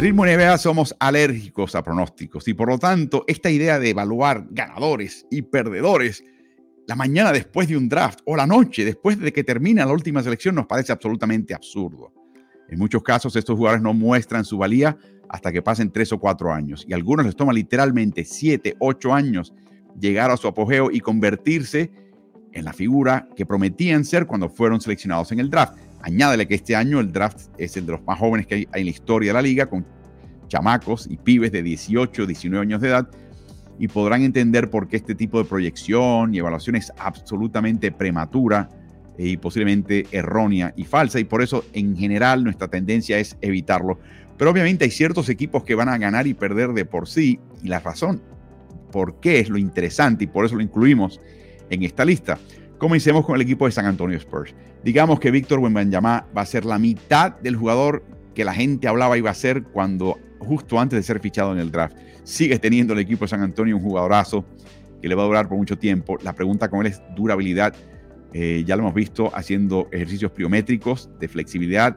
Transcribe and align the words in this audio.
Ritmo 0.00 0.24
NBA 0.24 0.56
somos 0.56 0.96
alérgicos 0.98 1.74
a 1.74 1.82
pronósticos 1.82 2.48
y 2.48 2.54
por 2.54 2.70
lo 2.70 2.78
tanto 2.78 3.22
esta 3.26 3.50
idea 3.50 3.78
de 3.78 3.90
evaluar 3.90 4.46
ganadores 4.48 5.26
y 5.30 5.42
perdedores 5.42 6.24
la 6.86 6.96
mañana 6.96 7.32
después 7.32 7.68
de 7.68 7.76
un 7.76 7.86
draft 7.86 8.20
o 8.24 8.34
la 8.34 8.46
noche 8.46 8.86
después 8.86 9.18
de 9.20 9.30
que 9.30 9.44
termina 9.44 9.84
la 9.84 9.92
última 9.92 10.22
selección 10.22 10.54
nos 10.54 10.66
parece 10.66 10.90
absolutamente 10.90 11.52
absurdo. 11.52 12.14
En 12.70 12.78
muchos 12.78 13.02
casos 13.02 13.36
estos 13.36 13.58
jugadores 13.58 13.82
no 13.82 13.92
muestran 13.92 14.46
su 14.46 14.56
valía 14.56 14.96
hasta 15.28 15.52
que 15.52 15.60
pasen 15.60 15.92
tres 15.92 16.14
o 16.14 16.18
cuatro 16.18 16.50
años 16.50 16.86
y 16.88 16.94
a 16.94 16.96
algunos 16.96 17.26
les 17.26 17.36
toma 17.36 17.52
literalmente 17.52 18.24
siete, 18.24 18.76
ocho 18.78 19.12
años 19.12 19.52
llegar 20.00 20.30
a 20.30 20.38
su 20.38 20.48
apogeo 20.48 20.90
y 20.90 21.00
convertirse 21.00 21.90
en 22.52 22.64
la 22.64 22.72
figura 22.72 23.28
que 23.36 23.44
prometían 23.44 24.06
ser 24.06 24.26
cuando 24.26 24.48
fueron 24.48 24.80
seleccionados 24.80 25.30
en 25.32 25.40
el 25.40 25.50
draft. 25.50 25.76
Añádele 26.02 26.48
que 26.48 26.54
este 26.54 26.74
año 26.74 27.00
el 27.00 27.12
draft 27.12 27.48
es 27.58 27.76
el 27.76 27.86
de 27.86 27.92
los 27.92 28.02
más 28.04 28.18
jóvenes 28.18 28.46
que 28.46 28.54
hay 28.54 28.68
en 28.72 28.84
la 28.84 28.90
historia 28.90 29.30
de 29.30 29.34
la 29.34 29.42
liga, 29.42 29.66
con 29.66 29.84
chamacos 30.50 31.06
y 31.08 31.16
pibes 31.16 31.52
de 31.52 31.62
18, 31.62 32.26
19 32.26 32.62
años 32.62 32.82
de 32.82 32.88
edad, 32.88 33.08
y 33.78 33.88
podrán 33.88 34.22
entender 34.22 34.68
por 34.68 34.88
qué 34.88 34.96
este 34.96 35.14
tipo 35.14 35.38
de 35.38 35.48
proyección 35.48 36.34
y 36.34 36.38
evaluación 36.38 36.76
es 36.76 36.92
absolutamente 36.98 37.90
prematura 37.90 38.68
y 39.16 39.38
posiblemente 39.38 40.06
errónea 40.12 40.74
y 40.76 40.84
falsa, 40.84 41.18
y 41.18 41.24
por 41.24 41.42
eso 41.42 41.64
en 41.72 41.96
general 41.96 42.44
nuestra 42.44 42.68
tendencia 42.68 43.18
es 43.18 43.38
evitarlo. 43.40 43.98
Pero 44.36 44.50
obviamente 44.50 44.84
hay 44.84 44.90
ciertos 44.90 45.30
equipos 45.30 45.64
que 45.64 45.74
van 45.74 45.88
a 45.88 45.96
ganar 45.96 46.26
y 46.26 46.34
perder 46.34 46.74
de 46.74 46.84
por 46.84 47.08
sí, 47.08 47.40
y 47.62 47.68
la 47.68 47.80
razón 47.80 48.20
por 48.92 49.20
qué 49.20 49.40
es 49.40 49.48
lo 49.48 49.56
interesante, 49.56 50.24
y 50.24 50.26
por 50.26 50.44
eso 50.44 50.56
lo 50.56 50.62
incluimos 50.62 51.20
en 51.70 51.82
esta 51.82 52.04
lista. 52.04 52.38
Comencemos 52.76 53.24
con 53.24 53.36
el 53.36 53.42
equipo 53.42 53.66
de 53.66 53.72
San 53.72 53.86
Antonio 53.86 54.16
Spurs. 54.18 54.54
Digamos 54.82 55.20
que 55.20 55.30
Víctor 55.30 55.58
Wembanyama 55.58 56.26
va 56.36 56.42
a 56.42 56.46
ser 56.46 56.64
la 56.64 56.78
mitad 56.78 57.32
del 57.40 57.56
jugador 57.56 58.04
que 58.34 58.44
la 58.44 58.54
gente 58.54 58.88
hablaba 58.88 59.18
iba 59.18 59.30
a 59.30 59.34
ser 59.34 59.62
cuando 59.64 60.18
justo 60.40 60.80
antes 60.80 60.98
de 60.98 61.02
ser 61.02 61.20
fichado 61.20 61.52
en 61.52 61.58
el 61.58 61.70
draft. 61.70 61.96
Sigue 62.24 62.58
teniendo 62.58 62.92
el 62.92 62.98
equipo 62.98 63.26
San 63.26 63.42
Antonio 63.42 63.76
un 63.76 63.82
jugadorazo 63.82 64.44
que 65.00 65.08
le 65.08 65.14
va 65.14 65.22
a 65.22 65.26
durar 65.26 65.48
por 65.48 65.56
mucho 65.56 65.78
tiempo. 65.78 66.18
La 66.22 66.32
pregunta 66.32 66.68
con 66.68 66.80
él 66.80 66.86
es 66.88 67.02
durabilidad. 67.14 67.74
Eh, 68.32 68.64
ya 68.66 68.76
lo 68.76 68.82
hemos 68.82 68.94
visto 68.94 69.30
haciendo 69.34 69.88
ejercicios 69.92 70.30
pliométricos 70.32 71.08
de 71.18 71.28
flexibilidad, 71.28 71.96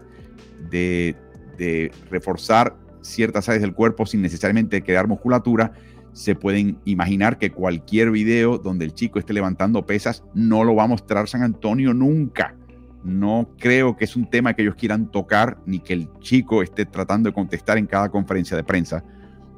de, 0.69 1.15
de 1.57 1.91
reforzar 2.09 2.75
ciertas 3.01 3.49
áreas 3.49 3.61
del 3.61 3.73
cuerpo 3.73 4.05
sin 4.05 4.21
necesariamente 4.21 4.81
crear 4.81 5.07
musculatura 5.07 5.73
se 6.13 6.35
pueden 6.35 6.77
imaginar 6.85 7.37
que 7.37 7.51
cualquier 7.51 8.11
video 8.11 8.59
donde 8.59 8.85
el 8.85 8.93
chico 8.93 9.19
esté 9.19 9.33
levantando 9.33 9.85
pesas 9.85 10.23
no 10.33 10.63
lo 10.63 10.75
va 10.75 10.83
a 10.83 10.87
mostrar 10.87 11.27
San 11.27 11.41
Antonio 11.41 11.93
nunca. 11.93 12.55
No 13.03 13.49
creo 13.59 13.97
que 13.97 14.05
es 14.05 14.15
un 14.15 14.29
tema 14.29 14.53
que 14.53 14.61
ellos 14.61 14.75
quieran 14.75 15.11
tocar 15.11 15.57
ni 15.65 15.79
que 15.79 15.93
el 15.93 16.09
chico 16.19 16.63
esté 16.63 16.85
tratando 16.85 17.29
de 17.29 17.33
contestar 17.33 17.77
en 17.77 17.85
cada 17.85 18.09
conferencia 18.09 18.55
de 18.55 18.63
prensa. 18.63 19.03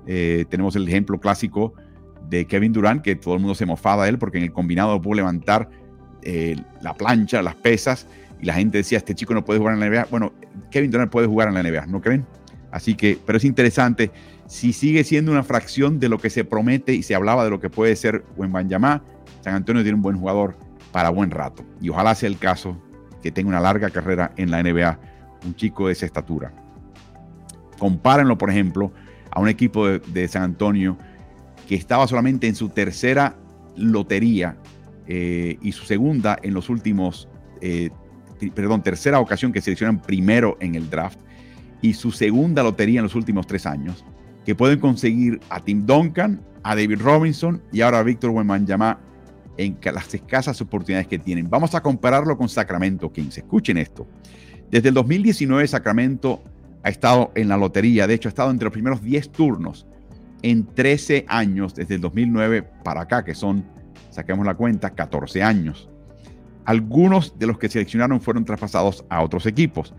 Eh, 0.08 0.46
tenemos 0.50 0.76
el 0.76 0.88
ejemplo 0.88 1.20
clásico 1.20 1.74
de 2.30 2.46
Kevin 2.46 2.74
Durant, 2.74 3.02
que 3.02 3.16
todo 3.16 3.36
el 3.36 3.40
mundo 3.40 3.56
se 3.56 3.66
mofaba 3.66 4.06
de 4.06 4.10
él 4.10 4.18
porque 4.18 4.40
en 4.40 4.46
el 4.46 4.52
combinado 4.52 5.00
pudo 5.02 5.16
levantar 5.16 5.70
eh, 6.24 6.56
la 6.82 6.96
plancha, 6.96 7.42
las 7.44 7.56
pesas, 7.56 8.08
y 8.42 8.46
la 8.46 8.56
gente 8.56 8.80
decía, 8.80 8.98
este 8.98 9.14
chico 9.14 9.34
no 9.34 9.46
puede 9.46 9.60
jugar 9.60 9.76
en 9.76 9.80
la 9.80 9.90
NBA. 9.90 10.08
Bueno, 10.10 10.34
Kevin 10.72 10.92
Durant 10.92 11.12
puede 11.12 11.28
jugar 11.28 11.48
en 11.48 11.54
la 11.54 11.64
NBA, 11.64 11.86
¿no 11.86 12.02
creen? 12.02 12.26
Así 12.72 12.96
que, 12.96 13.18
pero 13.26 13.38
es 13.38 13.46
interesante 13.46 14.12
si 14.48 14.74
sigue 14.74 15.04
siendo 15.04 15.32
una 15.32 15.44
fracción 15.44 16.00
de 16.00 16.10
lo 16.10 16.20
que 16.20 16.30
se 16.30 16.44
promete 16.44 16.94
y 16.94 17.04
se 17.04 17.16
hablaba 17.16 17.44
de 17.44 17.50
lo 17.50 17.60
que 17.60 17.70
puede 17.70 17.96
ser 17.96 18.24
Wembanyama, 18.38 19.04
San 19.42 19.56
Antonio 19.56 19.82
tiene 19.84 19.96
un 19.96 20.02
buen 20.02 20.18
jugador 20.18 20.58
para 20.92 21.10
buen 21.10 21.32
rato. 21.32 21.64
Y 21.82 21.90
ojalá 21.90 22.16
sea 22.16 22.28
el 22.28 22.38
caso 22.38 22.78
que 23.26 23.32
tenga 23.32 23.50
una 23.50 23.60
larga 23.60 23.90
carrera 23.90 24.34
en 24.38 24.52
la 24.52 24.62
NBA, 24.62 25.00
un 25.48 25.56
chico 25.56 25.88
de 25.88 25.94
esa 25.94 26.06
estatura. 26.06 26.54
Compárenlo, 27.80 28.38
por 28.38 28.52
ejemplo, 28.52 28.92
a 29.32 29.40
un 29.40 29.50
equipo 29.50 29.88
de, 29.88 30.28
San 30.28 30.44
Antonio 30.44 30.96
que 31.68 31.74
estaba 31.74 32.06
solamente 32.06 32.46
en 32.48 32.54
su 32.54 32.70
tercera 32.70 33.36
lotería 33.76 34.58
eh, 35.08 35.58
y 35.60 35.72
su 35.72 35.86
segunda 35.86 36.38
en 36.44 36.54
los 36.54 36.70
últimos, 36.70 37.28
eh, 37.62 37.90
perdón, 38.54 38.84
tercera 38.84 39.20
ocasión 39.20 39.52
que 39.52 39.60
seleccionan 39.60 40.04
primero 40.04 40.56
en 40.60 40.76
el 40.76 40.88
draft 40.88 41.18
y 41.82 41.96
su 41.96 42.12
segunda 42.12 42.62
lotería 42.62 43.00
en 43.00 43.06
los 43.06 43.16
últimos 43.16 43.48
tres 43.48 43.66
años 43.66 44.06
que 44.46 44.54
pueden 44.54 44.80
conseguir 44.80 45.40
a 45.50 45.62
Tim 45.62 45.88
Duncan, 45.88 46.42
a 46.62 46.76
David 46.76 47.02
Robinson 47.02 47.60
y 47.72 47.82
ahora 47.82 47.98
a 47.98 48.04
Víctor 48.04 48.30
Wembanyama 48.30 49.00
en 49.58 49.78
las 49.84 50.14
escasas 50.14 50.60
oportunidades 50.62 51.08
que 51.08 51.20
tienen. 51.20 51.50
Vamos 51.50 51.76
a 51.76 51.82
compararlo 51.82 52.38
con 52.38 52.50
Sacramento 52.50 53.12
Kings. 53.12 53.38
Escuchen 53.38 53.78
esto. 53.78 54.08
Desde 54.70 54.90
el 54.90 54.96
2019 54.96 55.68
Sacramento 55.68 56.44
ha 56.84 56.90
estado 56.90 57.32
en 57.36 57.48
la 57.48 57.58
lotería, 57.58 58.08
de 58.08 58.14
hecho 58.14 58.28
ha 58.28 58.32
estado 58.32 58.52
entre 58.52 58.66
los 58.66 58.74
primeros 58.74 59.02
10 59.02 59.32
turnos 59.32 59.88
en 60.42 60.66
13 60.66 61.26
años 61.28 61.74
desde 61.74 61.96
el 61.96 62.02
2009 62.02 62.64
para 62.84 63.02
acá, 63.02 63.24
que 63.24 63.34
son, 63.34 63.66
saquemos 64.12 64.46
la 64.46 64.54
cuenta, 64.54 64.92
14 64.92 65.42
años. 65.42 65.90
Algunos 66.66 67.38
de 67.40 67.48
los 67.48 67.58
que 67.58 67.70
seleccionaron 67.70 68.22
fueron 68.22 68.46
traspasados 68.46 69.06
a 69.10 69.24
otros 69.24 69.46
equipos, 69.46 69.94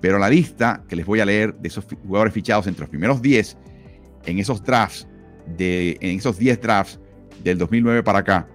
pero 0.00 0.18
la 0.18 0.28
lista 0.28 0.82
que 0.88 0.96
les 0.96 1.06
voy 1.06 1.20
a 1.20 1.24
leer 1.24 1.54
de 1.54 1.68
esos 1.68 1.86
jugadores 2.02 2.34
fichados 2.34 2.66
entre 2.66 2.82
los 2.82 2.90
primeros 2.90 3.22
10 3.22 3.56
en 4.26 4.38
esos 4.38 4.62
drafts, 4.62 5.06
de, 5.56 5.96
en 6.00 6.18
esos 6.18 6.38
10 6.38 6.60
drafts 6.60 7.00
del 7.42 7.56
2009 7.58 8.02
para 8.02 8.18
acá, 8.18 8.48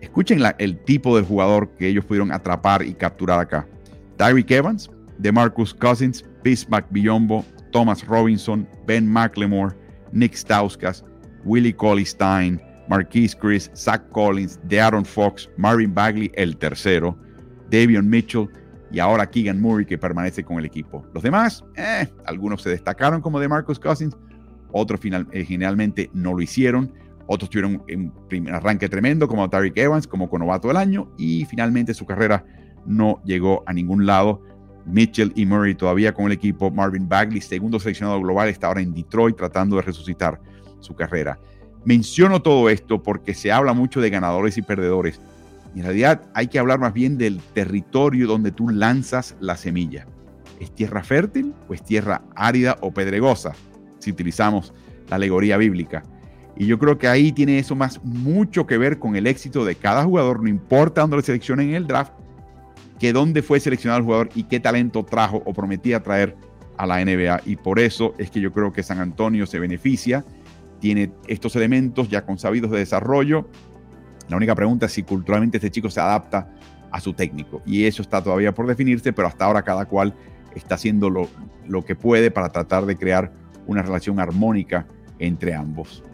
escuchen 0.00 0.40
el 0.58 0.78
tipo 0.84 1.16
de 1.16 1.22
jugador 1.22 1.70
que 1.76 1.88
ellos 1.88 2.04
pudieron 2.04 2.32
atrapar 2.32 2.82
y 2.82 2.94
capturar 2.94 3.40
acá. 3.40 3.66
Tyreek 4.16 4.50
Evans, 4.50 4.90
DeMarcus 5.18 5.74
Cousins, 5.74 6.24
Bismack 6.42 6.86
Biombo, 6.90 7.44
Thomas 7.72 8.06
Robinson, 8.06 8.68
Ben 8.86 9.10
McLemore, 9.10 9.74
Nick 10.12 10.34
Stauskas, 10.34 11.04
Willie 11.44 11.74
Colley 11.74 12.04
Stein, 12.04 12.60
Marquise 12.88 13.36
Chris, 13.38 13.70
Zach 13.74 14.02
Collins, 14.10 14.58
De'Aaron 14.64 15.04
Fox, 15.04 15.48
Marvin 15.56 15.94
Bagley, 15.94 16.30
el 16.34 16.56
tercero, 16.56 17.16
Davion 17.70 18.08
Mitchell 18.08 18.48
y 18.90 18.98
ahora 18.98 19.30
Keegan 19.30 19.60
Murray 19.60 19.86
que 19.86 19.96
permanece 19.96 20.42
con 20.42 20.58
el 20.58 20.64
equipo. 20.64 21.06
Los 21.14 21.22
demás, 21.22 21.64
eh, 21.76 22.08
algunos 22.24 22.62
se 22.62 22.70
destacaron 22.70 23.20
como 23.20 23.38
DeMarcus 23.38 23.78
Cousins, 23.78 24.16
otros 24.72 25.00
final, 25.00 25.28
eh, 25.32 25.44
generalmente 25.44 26.10
no 26.12 26.34
lo 26.34 26.42
hicieron, 26.42 26.92
otros 27.32 27.48
tuvieron 27.48 27.82
un 27.88 28.48
arranque 28.48 28.88
tremendo 28.88 29.28
como 29.28 29.48
Tariq 29.48 29.76
Evans, 29.78 30.06
como 30.06 30.28
con 30.28 30.40
novato 30.40 30.68
del 30.68 30.76
año, 30.76 31.12
y 31.16 31.44
finalmente 31.44 31.94
su 31.94 32.04
carrera 32.04 32.44
no 32.86 33.20
llegó 33.24 33.62
a 33.66 33.72
ningún 33.72 34.04
lado. 34.04 34.42
Mitchell 34.84 35.32
y 35.36 35.46
Murray 35.46 35.74
todavía 35.74 36.12
con 36.12 36.26
el 36.26 36.32
equipo, 36.32 36.70
Marvin 36.70 37.08
Bagley, 37.08 37.40
segundo 37.40 37.78
seleccionado 37.78 38.20
global, 38.20 38.48
está 38.48 38.66
ahora 38.66 38.80
en 38.80 38.92
Detroit 38.92 39.36
tratando 39.36 39.76
de 39.76 39.82
resucitar 39.82 40.40
su 40.80 40.94
carrera. 40.96 41.38
Menciono 41.84 42.42
todo 42.42 42.68
esto 42.68 43.02
porque 43.02 43.34
se 43.34 43.52
habla 43.52 43.74
mucho 43.74 44.00
de 44.00 44.10
ganadores 44.10 44.58
y 44.58 44.62
perdedores. 44.62 45.20
En 45.76 45.84
realidad 45.84 46.22
hay 46.34 46.48
que 46.48 46.58
hablar 46.58 46.80
más 46.80 46.92
bien 46.92 47.16
del 47.16 47.38
territorio 47.54 48.26
donde 48.26 48.50
tú 48.50 48.68
lanzas 48.68 49.36
la 49.38 49.56
semilla. 49.56 50.06
¿Es 50.58 50.74
tierra 50.74 51.04
fértil 51.04 51.54
o 51.68 51.74
es 51.74 51.82
tierra 51.84 52.22
árida 52.34 52.76
o 52.80 52.92
pedregosa? 52.92 53.54
si 54.00 54.10
utilizamos 54.10 54.72
la 55.08 55.16
alegoría 55.16 55.56
bíblica. 55.56 56.02
Y 56.60 56.66
yo 56.66 56.78
creo 56.78 56.98
que 56.98 57.08
ahí 57.08 57.32
tiene 57.32 57.58
eso 57.58 57.74
más 57.74 58.04
mucho 58.04 58.66
que 58.66 58.76
ver 58.76 58.98
con 58.98 59.16
el 59.16 59.26
éxito 59.26 59.64
de 59.64 59.76
cada 59.76 60.04
jugador, 60.04 60.42
no 60.42 60.48
importa 60.50 61.00
dónde 61.00 61.16
lo 61.16 61.22
seleccionen 61.22 61.70
en 61.70 61.74
el 61.74 61.86
draft, 61.86 62.12
que 62.98 63.14
dónde 63.14 63.40
fue 63.40 63.60
seleccionado 63.60 64.00
el 64.00 64.04
jugador 64.04 64.28
y 64.34 64.42
qué 64.42 64.60
talento 64.60 65.02
trajo 65.02 65.42
o 65.46 65.54
prometía 65.54 66.02
traer 66.02 66.36
a 66.76 66.84
la 66.84 67.02
NBA. 67.02 67.40
Y 67.46 67.56
por 67.56 67.78
eso 67.78 68.12
es 68.18 68.30
que 68.30 68.42
yo 68.42 68.52
creo 68.52 68.74
que 68.74 68.82
San 68.82 68.98
Antonio 68.98 69.46
se 69.46 69.58
beneficia, 69.58 70.22
tiene 70.80 71.10
estos 71.28 71.56
elementos 71.56 72.10
ya 72.10 72.26
consabidos 72.26 72.70
de 72.70 72.80
desarrollo. 72.80 73.48
La 74.28 74.36
única 74.36 74.54
pregunta 74.54 74.84
es 74.84 74.92
si 74.92 75.02
culturalmente 75.02 75.56
este 75.56 75.70
chico 75.70 75.88
se 75.88 76.00
adapta 76.00 76.52
a 76.92 77.00
su 77.00 77.14
técnico. 77.14 77.62
Y 77.64 77.86
eso 77.86 78.02
está 78.02 78.22
todavía 78.22 78.52
por 78.52 78.66
definirse, 78.66 79.14
pero 79.14 79.28
hasta 79.28 79.46
ahora 79.46 79.62
cada 79.62 79.86
cual 79.86 80.14
está 80.54 80.74
haciendo 80.74 81.08
lo, 81.08 81.26
lo 81.66 81.86
que 81.86 81.96
puede 81.96 82.30
para 82.30 82.50
tratar 82.50 82.84
de 82.84 82.96
crear 82.96 83.32
una 83.66 83.80
relación 83.80 84.20
armónica 84.20 84.86
entre 85.18 85.54
ambos. 85.54 86.04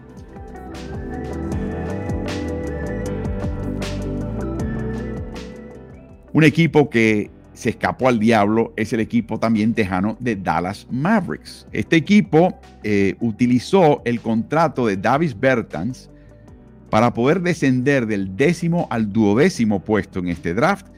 Un 6.33 6.45
equipo 6.45 6.91
que 6.91 7.31
se 7.55 7.71
escapó 7.71 8.09
al 8.09 8.19
diablo 8.19 8.75
es 8.77 8.93
el 8.93 9.01
equipo 9.01 9.41
también 9.41 9.73
tejano 9.73 10.19
de 10.21 10.37
Dallas 10.37 10.87
Mavericks. 10.91 11.67
Este 11.73 11.97
equipo 11.97 12.59
eh, 12.83 13.15
utilizó 13.21 14.03
el 14.05 14.21
contrato 14.21 14.87
de 14.87 14.99
Davis 14.99 15.39
Bertans 15.39 16.11
para 16.91 17.15
poder 17.15 17.41
descender 17.41 18.07
del 18.07 18.37
décimo 18.37 18.87
al 18.91 19.11
duodécimo 19.11 19.83
puesto 19.83 20.19
en 20.19 20.29
este 20.29 20.53
draft 20.53 20.89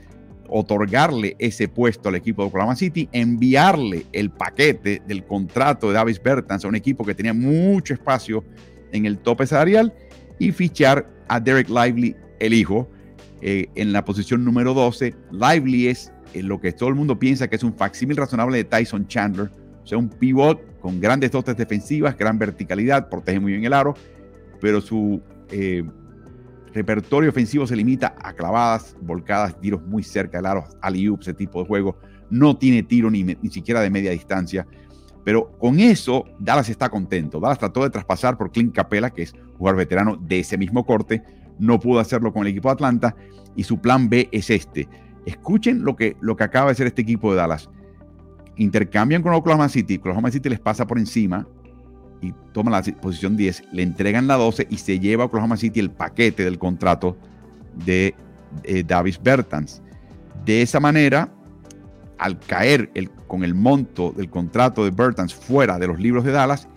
otorgarle 0.48 1.36
ese 1.38 1.68
puesto 1.68 2.08
al 2.08 2.16
equipo 2.16 2.42
de 2.42 2.48
Oklahoma 2.48 2.74
City, 2.74 3.08
enviarle 3.12 4.06
el 4.12 4.30
paquete 4.30 5.02
del 5.06 5.24
contrato 5.24 5.88
de 5.88 5.94
Davis 5.94 6.20
Bertans 6.22 6.64
a 6.64 6.68
un 6.68 6.74
equipo 6.74 7.04
que 7.04 7.14
tenía 7.14 7.34
mucho 7.34 7.94
espacio 7.94 8.42
en 8.92 9.06
el 9.06 9.18
tope 9.18 9.46
salarial 9.46 9.92
y 10.38 10.52
fichar 10.52 11.08
a 11.28 11.40
Derek 11.40 11.68
Lively, 11.68 12.16
el 12.40 12.54
hijo, 12.54 12.88
eh, 13.40 13.66
en 13.74 13.92
la 13.92 14.04
posición 14.04 14.44
número 14.44 14.74
12. 14.74 15.14
Lively 15.30 15.88
es 15.88 16.12
lo 16.34 16.60
que 16.60 16.72
todo 16.72 16.88
el 16.88 16.94
mundo 16.94 17.18
piensa 17.18 17.48
que 17.48 17.56
es 17.56 17.62
un 17.62 17.74
facsímil 17.74 18.16
razonable 18.16 18.58
de 18.58 18.64
Tyson 18.64 19.06
Chandler, 19.06 19.50
o 19.82 19.86
sea, 19.86 19.98
un 19.98 20.08
pivot 20.08 20.80
con 20.80 21.00
grandes 21.00 21.30
dotes 21.30 21.56
defensivas, 21.56 22.16
gran 22.16 22.38
verticalidad, 22.38 23.08
protege 23.08 23.40
muy 23.40 23.52
bien 23.52 23.64
el 23.64 23.72
aro, 23.72 23.94
pero 24.60 24.80
su 24.80 25.20
eh, 25.50 25.82
repertorio 26.72 27.30
ofensivo 27.30 27.66
se 27.66 27.76
limita 27.76 28.14
a 28.22 28.32
clavadas, 28.34 28.96
volcadas, 29.00 29.58
tiros 29.60 29.82
muy 29.82 30.02
cerca 30.02 30.38
del 30.38 30.46
aro, 30.46 30.64
alley 30.80 31.12
ese 31.20 31.34
tipo 31.34 31.60
de 31.62 31.66
juego. 31.66 31.96
No 32.30 32.56
tiene 32.56 32.82
tiro 32.82 33.10
ni, 33.10 33.22
ni 33.24 33.48
siquiera 33.50 33.80
de 33.80 33.90
media 33.90 34.10
distancia. 34.10 34.66
Pero 35.28 35.52
con 35.58 35.78
eso, 35.78 36.24
Dallas 36.38 36.70
está 36.70 36.88
contento. 36.88 37.38
Dallas 37.38 37.58
trató 37.58 37.82
de 37.82 37.90
traspasar 37.90 38.38
por 38.38 38.50
Clint 38.50 38.74
Capela, 38.74 39.10
que 39.10 39.24
es 39.24 39.34
jugador 39.58 39.76
veterano 39.76 40.16
de 40.16 40.38
ese 40.38 40.56
mismo 40.56 40.86
corte. 40.86 41.22
No 41.58 41.78
pudo 41.78 42.00
hacerlo 42.00 42.32
con 42.32 42.44
el 42.44 42.48
equipo 42.48 42.70
de 42.70 42.72
Atlanta. 42.72 43.14
Y 43.54 43.64
su 43.64 43.78
plan 43.78 44.08
B 44.08 44.30
es 44.32 44.48
este. 44.48 44.88
Escuchen 45.26 45.84
lo 45.84 45.96
que, 45.96 46.16
lo 46.22 46.34
que 46.34 46.44
acaba 46.44 46.68
de 46.68 46.72
hacer 46.72 46.86
este 46.86 47.02
equipo 47.02 47.30
de 47.30 47.36
Dallas. 47.36 47.68
Intercambian 48.56 49.22
con 49.22 49.34
Oklahoma 49.34 49.68
City. 49.68 49.98
Oklahoma 49.98 50.30
City 50.30 50.48
les 50.48 50.60
pasa 50.60 50.86
por 50.86 50.98
encima 50.98 51.46
y 52.22 52.32
toma 52.54 52.70
la 52.70 52.80
posición 52.94 53.36
10. 53.36 53.64
Le 53.70 53.82
entregan 53.82 54.28
la 54.28 54.36
12 54.36 54.66
y 54.70 54.78
se 54.78 54.98
lleva 54.98 55.24
a 55.24 55.26
Oklahoma 55.26 55.58
City 55.58 55.78
el 55.78 55.90
paquete 55.90 56.42
del 56.42 56.58
contrato 56.58 57.18
de 57.84 58.14
Davis 58.86 59.20
Bertans. 59.22 59.82
De 60.46 60.62
esa 60.62 60.80
manera, 60.80 61.30
al 62.18 62.38
caer 62.38 62.90
con 63.26 63.44
el 63.44 63.54
monto 63.54 64.12
del 64.12 64.28
contrato 64.28 64.84
de 64.84 64.90
Bertans 64.90 65.34
fuera 65.34 65.78
de 65.78 65.86
los 65.86 65.98
libros 65.98 66.24
de 66.24 66.32
Dallas, 66.32 66.68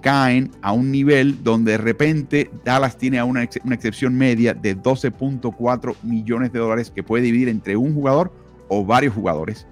caen 0.00 0.50
a 0.62 0.72
un 0.72 0.90
nivel 0.90 1.42
donde 1.44 1.72
de 1.72 1.78
repente 1.78 2.50
Dallas 2.64 2.96
tiene 2.96 3.22
una, 3.22 3.46
una 3.64 3.74
excepción 3.74 4.16
media 4.16 4.54
de 4.54 4.76
12.4 4.76 5.94
millones 6.02 6.52
de 6.52 6.58
dólares 6.58 6.90
que 6.90 7.02
puede 7.02 7.24
dividir 7.24 7.48
entre 7.48 7.76
un 7.76 7.94
jugador 7.94 8.32
o 8.68 8.84
varios 8.84 9.14
jugadores. 9.14 9.66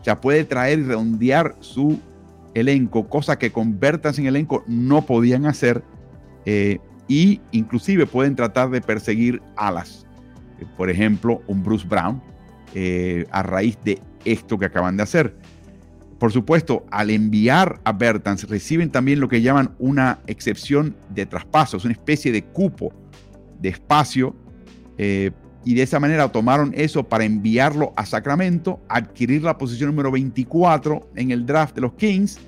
O 0.00 0.04
sea, 0.04 0.20
puede 0.20 0.44
traer 0.44 0.80
y 0.80 0.82
redondear 0.82 1.54
su 1.60 1.98
elenco, 2.54 3.08
cosa 3.08 3.38
que 3.38 3.50
con 3.50 3.78
Bertans 3.78 4.18
en 4.18 4.26
elenco 4.26 4.64
no 4.66 5.04
podían 5.04 5.46
hacer. 5.46 5.82
Eh, 6.46 6.78
y 7.08 7.40
inclusive 7.52 8.06
pueden 8.06 8.36
tratar 8.36 8.70
de 8.70 8.80
perseguir 8.80 9.42
alas. 9.56 10.06
Eh, 10.60 10.64
por 10.76 10.88
ejemplo, 10.88 11.42
un 11.46 11.62
Bruce 11.62 11.86
Brown 11.86 12.22
eh, 12.74 13.26
a 13.30 13.42
raíz 13.42 13.78
de 13.84 14.00
esto 14.24 14.58
que 14.58 14.66
acaban 14.66 14.96
de 14.96 15.02
hacer. 15.02 15.36
Por 16.18 16.32
supuesto, 16.32 16.86
al 16.90 17.10
enviar 17.10 17.80
a 17.84 17.92
Bertans, 17.92 18.48
reciben 18.48 18.90
también 18.90 19.20
lo 19.20 19.28
que 19.28 19.42
llaman 19.42 19.74
una 19.78 20.20
excepción 20.26 20.96
de 21.10 21.26
traspaso, 21.26 21.76
es 21.76 21.84
una 21.84 21.92
especie 21.92 22.32
de 22.32 22.44
cupo 22.44 22.92
de 23.60 23.68
espacio, 23.70 24.34
eh, 24.96 25.32
y 25.64 25.74
de 25.74 25.82
esa 25.82 25.98
manera 25.98 26.30
tomaron 26.30 26.72
eso 26.76 27.08
para 27.08 27.24
enviarlo 27.24 27.92
a 27.96 28.06
Sacramento, 28.06 28.80
adquirir 28.88 29.42
la 29.42 29.58
posición 29.58 29.90
número 29.90 30.10
24 30.10 31.10
en 31.16 31.30
el 31.30 31.46
draft 31.46 31.74
de 31.74 31.80
los 31.80 31.94
Kings, 31.94 32.38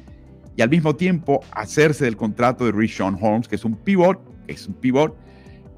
y 0.56 0.62
al 0.62 0.70
mismo 0.70 0.96
tiempo 0.96 1.40
hacerse 1.52 2.04
del 2.04 2.16
contrato 2.16 2.64
de 2.64 2.72
Rishon 2.72 3.18
Holmes, 3.20 3.48
que 3.48 3.56
es 3.56 3.64
un 3.64 3.76
pivot, 3.76 4.18
que 4.46 4.52
es 4.52 4.66
un 4.66 4.74
pivot 4.74 5.16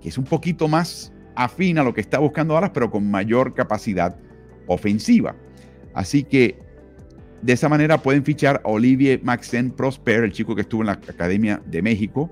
que 0.01 0.09
es 0.09 0.19
un 0.19 0.25
poquito 0.25 0.69
más 0.69 1.13
afín 1.35 1.79
a 1.79 1.85
lo 1.85 1.93
que 1.95 2.01
está 2.01 2.19
buscando 2.19 2.55
Dallas, 2.55 2.71
pero 2.73 2.91
con 2.91 3.11
mayor 3.11 3.55
capacidad 3.55 4.17
ofensiva. 4.67 5.35
Así 5.95 6.23
que 6.25 6.59
de 7.43 7.53
esa 7.53 7.69
manera 7.69 7.99
pueden 7.99 8.25
fichar 8.25 8.61
a 8.65 8.69
Olivier 8.69 9.21
Maxen 9.23 9.71
Prosper, 9.71 10.25
el 10.25 10.33
chico 10.33 10.55
que 10.55 10.63
estuvo 10.63 10.83
en 10.83 10.87
la 10.87 10.93
Academia 10.93 11.63
de 11.67 11.83
México, 11.83 12.31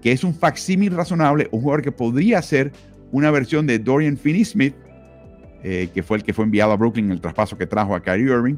que 0.00 0.12
es 0.12 0.24
un 0.24 0.34
facsímil 0.34 0.94
razonable, 0.94 1.48
un 1.50 1.60
jugador 1.60 1.82
que 1.82 1.92
podría 1.92 2.40
ser 2.42 2.72
una 3.10 3.30
versión 3.30 3.66
de 3.66 3.78
Dorian 3.78 4.16
Finney-Smith, 4.16 4.74
eh, 5.62 5.88
que 5.92 6.02
fue 6.02 6.18
el 6.18 6.22
que 6.22 6.32
fue 6.32 6.44
enviado 6.44 6.72
a 6.72 6.76
Brooklyn 6.76 7.06
en 7.06 7.12
el 7.12 7.20
traspaso 7.20 7.58
que 7.58 7.66
trajo 7.66 7.94
a 7.94 8.00
Kyrie 8.00 8.32
Irving. 8.32 8.56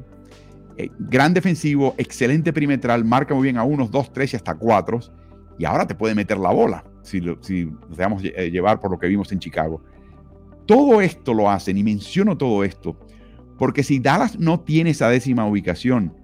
Eh, 0.76 0.90
gran 0.98 1.34
defensivo, 1.34 1.94
excelente 1.98 2.52
perimetral, 2.52 3.04
marca 3.04 3.34
muy 3.34 3.44
bien 3.44 3.56
a 3.56 3.64
unos, 3.64 3.90
dos, 3.90 4.12
tres 4.12 4.32
y 4.32 4.36
hasta 4.36 4.54
cuatro. 4.54 5.00
Y 5.58 5.64
ahora 5.64 5.86
te 5.86 5.94
puede 5.94 6.14
meter 6.14 6.38
la 6.38 6.50
bola 6.50 6.84
si, 7.02 7.20
si 7.40 7.66
nos 7.66 7.96
dejamos 7.96 8.22
eh, 8.24 8.50
llevar 8.50 8.80
por 8.80 8.90
lo 8.90 8.98
que 8.98 9.06
vimos 9.06 9.32
en 9.32 9.38
Chicago. 9.38 9.82
Todo 10.66 11.00
esto 11.00 11.34
lo 11.34 11.50
hacen, 11.50 11.76
y 11.76 11.82
menciono 11.82 12.36
todo 12.36 12.62
esto, 12.64 12.96
porque 13.60 13.82
si 13.82 13.98
Dallas 13.98 14.38
no 14.38 14.60
tiene 14.60 14.88
esa 14.88 15.10
décima 15.10 15.46
ubicación, 15.46 16.14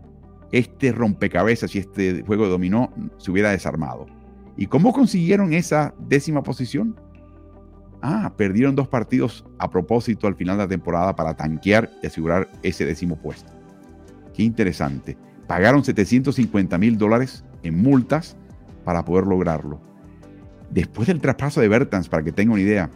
este 0.52 0.90
rompecabezas 0.90 1.74
y 1.76 1.80
este 1.80 2.22
juego 2.22 2.44
de 2.44 2.50
dominó 2.50 2.90
se 3.18 3.30
hubiera 3.30 3.50
desarmado. 3.50 4.06
¿Y 4.56 4.68
cómo 4.68 4.94
consiguieron 4.94 5.52
esa 5.52 5.94
décima 5.98 6.42
posición? 6.42 6.98
Ah, 8.00 8.32
perdieron 8.38 8.74
dos 8.74 8.88
partidos 8.88 9.44
a 9.58 9.68
propósito 9.68 10.26
al 10.26 10.34
final 10.34 10.56
de 10.56 10.64
la 10.64 10.68
temporada 10.68 11.14
para 11.14 11.36
tanquear 11.36 11.90
y 12.02 12.06
asegurar 12.06 12.48
ese 12.62 12.86
décimo 12.86 13.16
puesto. 13.16 13.52
Qué 14.32 14.42
interesante. 14.42 15.18
Pagaron 15.46 15.84
750 15.84 16.78
mil 16.78 16.96
dólares 16.96 17.44
en 17.62 17.82
multas 17.82 18.34
para 18.82 19.04
poder 19.04 19.26
lograrlo. 19.26 19.78
Después 20.70 21.08
del 21.08 21.20
traspaso 21.20 21.60
de 21.60 21.68
Bertans, 21.68 22.08
para 22.08 22.24
que 22.24 22.32
tengan 22.32 22.54
una 22.54 22.62
idea, 22.62 22.90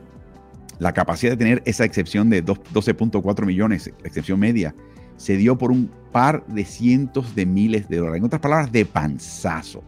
la 0.80 0.92
capacidad 0.92 1.32
de 1.32 1.36
tener 1.36 1.62
esa 1.66 1.84
excepción 1.84 2.30
de 2.30 2.44
12.4 2.44 3.46
millones, 3.46 3.92
excepción 4.02 4.40
media, 4.40 4.74
se 5.16 5.36
dio 5.36 5.56
por 5.58 5.70
un 5.70 5.90
par 6.10 6.44
de 6.46 6.64
cientos 6.64 7.34
de 7.34 7.44
miles 7.44 7.88
de 7.88 7.98
dólares. 7.98 8.18
En 8.18 8.24
otras 8.24 8.40
palabras, 8.40 8.72
de 8.72 8.86
panzazo. 8.86 9.84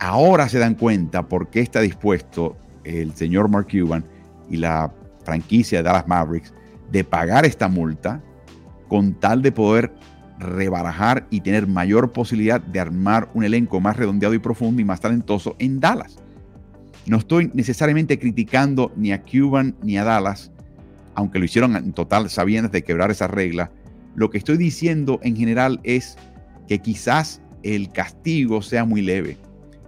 Ahora 0.00 0.48
se 0.48 0.58
dan 0.58 0.74
cuenta 0.74 1.28
por 1.28 1.50
qué 1.50 1.60
está 1.60 1.80
dispuesto 1.80 2.56
el 2.82 3.14
señor 3.14 3.48
Mark 3.48 3.68
Cuban 3.70 4.04
y 4.48 4.56
la 4.56 4.92
franquicia 5.24 5.78
de 5.78 5.84
Dallas 5.84 6.08
Mavericks 6.08 6.52
de 6.90 7.04
pagar 7.04 7.46
esta 7.46 7.68
multa 7.68 8.20
con 8.88 9.14
tal 9.14 9.40
de 9.40 9.52
poder 9.52 9.94
rebarajar 10.40 11.28
y 11.30 11.42
tener 11.42 11.68
mayor 11.68 12.10
posibilidad 12.10 12.60
de 12.60 12.80
armar 12.80 13.30
un 13.34 13.44
elenco 13.44 13.78
más 13.78 13.96
redondeado 13.96 14.34
y 14.34 14.38
profundo 14.38 14.82
y 14.82 14.84
más 14.84 15.00
talentoso 15.00 15.54
en 15.60 15.78
Dallas. 15.78 16.16
No 17.10 17.16
estoy 17.16 17.50
necesariamente 17.54 18.20
criticando 18.20 18.92
ni 18.94 19.10
a 19.10 19.20
Cuban 19.20 19.74
ni 19.82 19.98
a 19.98 20.04
Dallas, 20.04 20.52
aunque 21.16 21.40
lo 21.40 21.44
hicieron 21.44 21.74
en 21.74 21.92
total 21.92 22.30
sabiendo 22.30 22.68
de 22.68 22.84
quebrar 22.84 23.10
esa 23.10 23.26
regla. 23.26 23.72
Lo 24.14 24.30
que 24.30 24.38
estoy 24.38 24.56
diciendo 24.56 25.18
en 25.24 25.34
general 25.34 25.80
es 25.82 26.16
que 26.68 26.78
quizás 26.78 27.42
el 27.64 27.90
castigo 27.90 28.62
sea 28.62 28.84
muy 28.84 29.02
leve, 29.02 29.36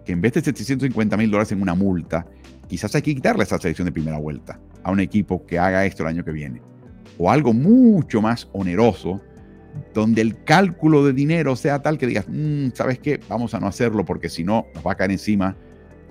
que 0.04 0.11
en 0.11 0.20
vez 0.20 0.32
de 0.32 0.40
750 0.40 1.16
mil 1.16 1.30
dólares 1.30 1.52
en 1.52 1.62
una 1.62 1.76
multa, 1.76 2.26
quizás 2.66 2.92
hay 2.97 3.02
que 3.02 3.14
quitarle 3.14 3.44
esa 3.44 3.56
selección 3.56 3.87
de 3.87 3.92
primera 3.92 4.18
vuelta 4.18 4.58
a 4.82 4.90
un 4.90 4.99
equipo 4.99 5.47
que 5.47 5.61
haga 5.61 5.87
esto 5.87 6.02
el 6.02 6.08
año 6.08 6.25
que 6.25 6.32
viene. 6.32 6.61
O 7.18 7.30
algo 7.30 7.52
mucho 7.52 8.20
más 8.20 8.49
oneroso, 8.52 9.20
donde 9.94 10.23
el 10.23 10.42
cálculo 10.42 11.04
de 11.04 11.12
dinero 11.12 11.54
sea 11.54 11.82
tal 11.82 11.99
que 11.99 12.08
digas, 12.08 12.25
mm, 12.28 12.70
¿sabes 12.75 12.99
qué? 12.99 13.20
Vamos 13.28 13.54
a 13.54 13.61
no 13.61 13.68
hacerlo 13.68 14.04
porque 14.04 14.28
si 14.28 14.42
no 14.42 14.66
nos 14.75 14.85
va 14.85 14.90
a 14.90 14.97
caer 14.97 15.12
encima 15.12 15.56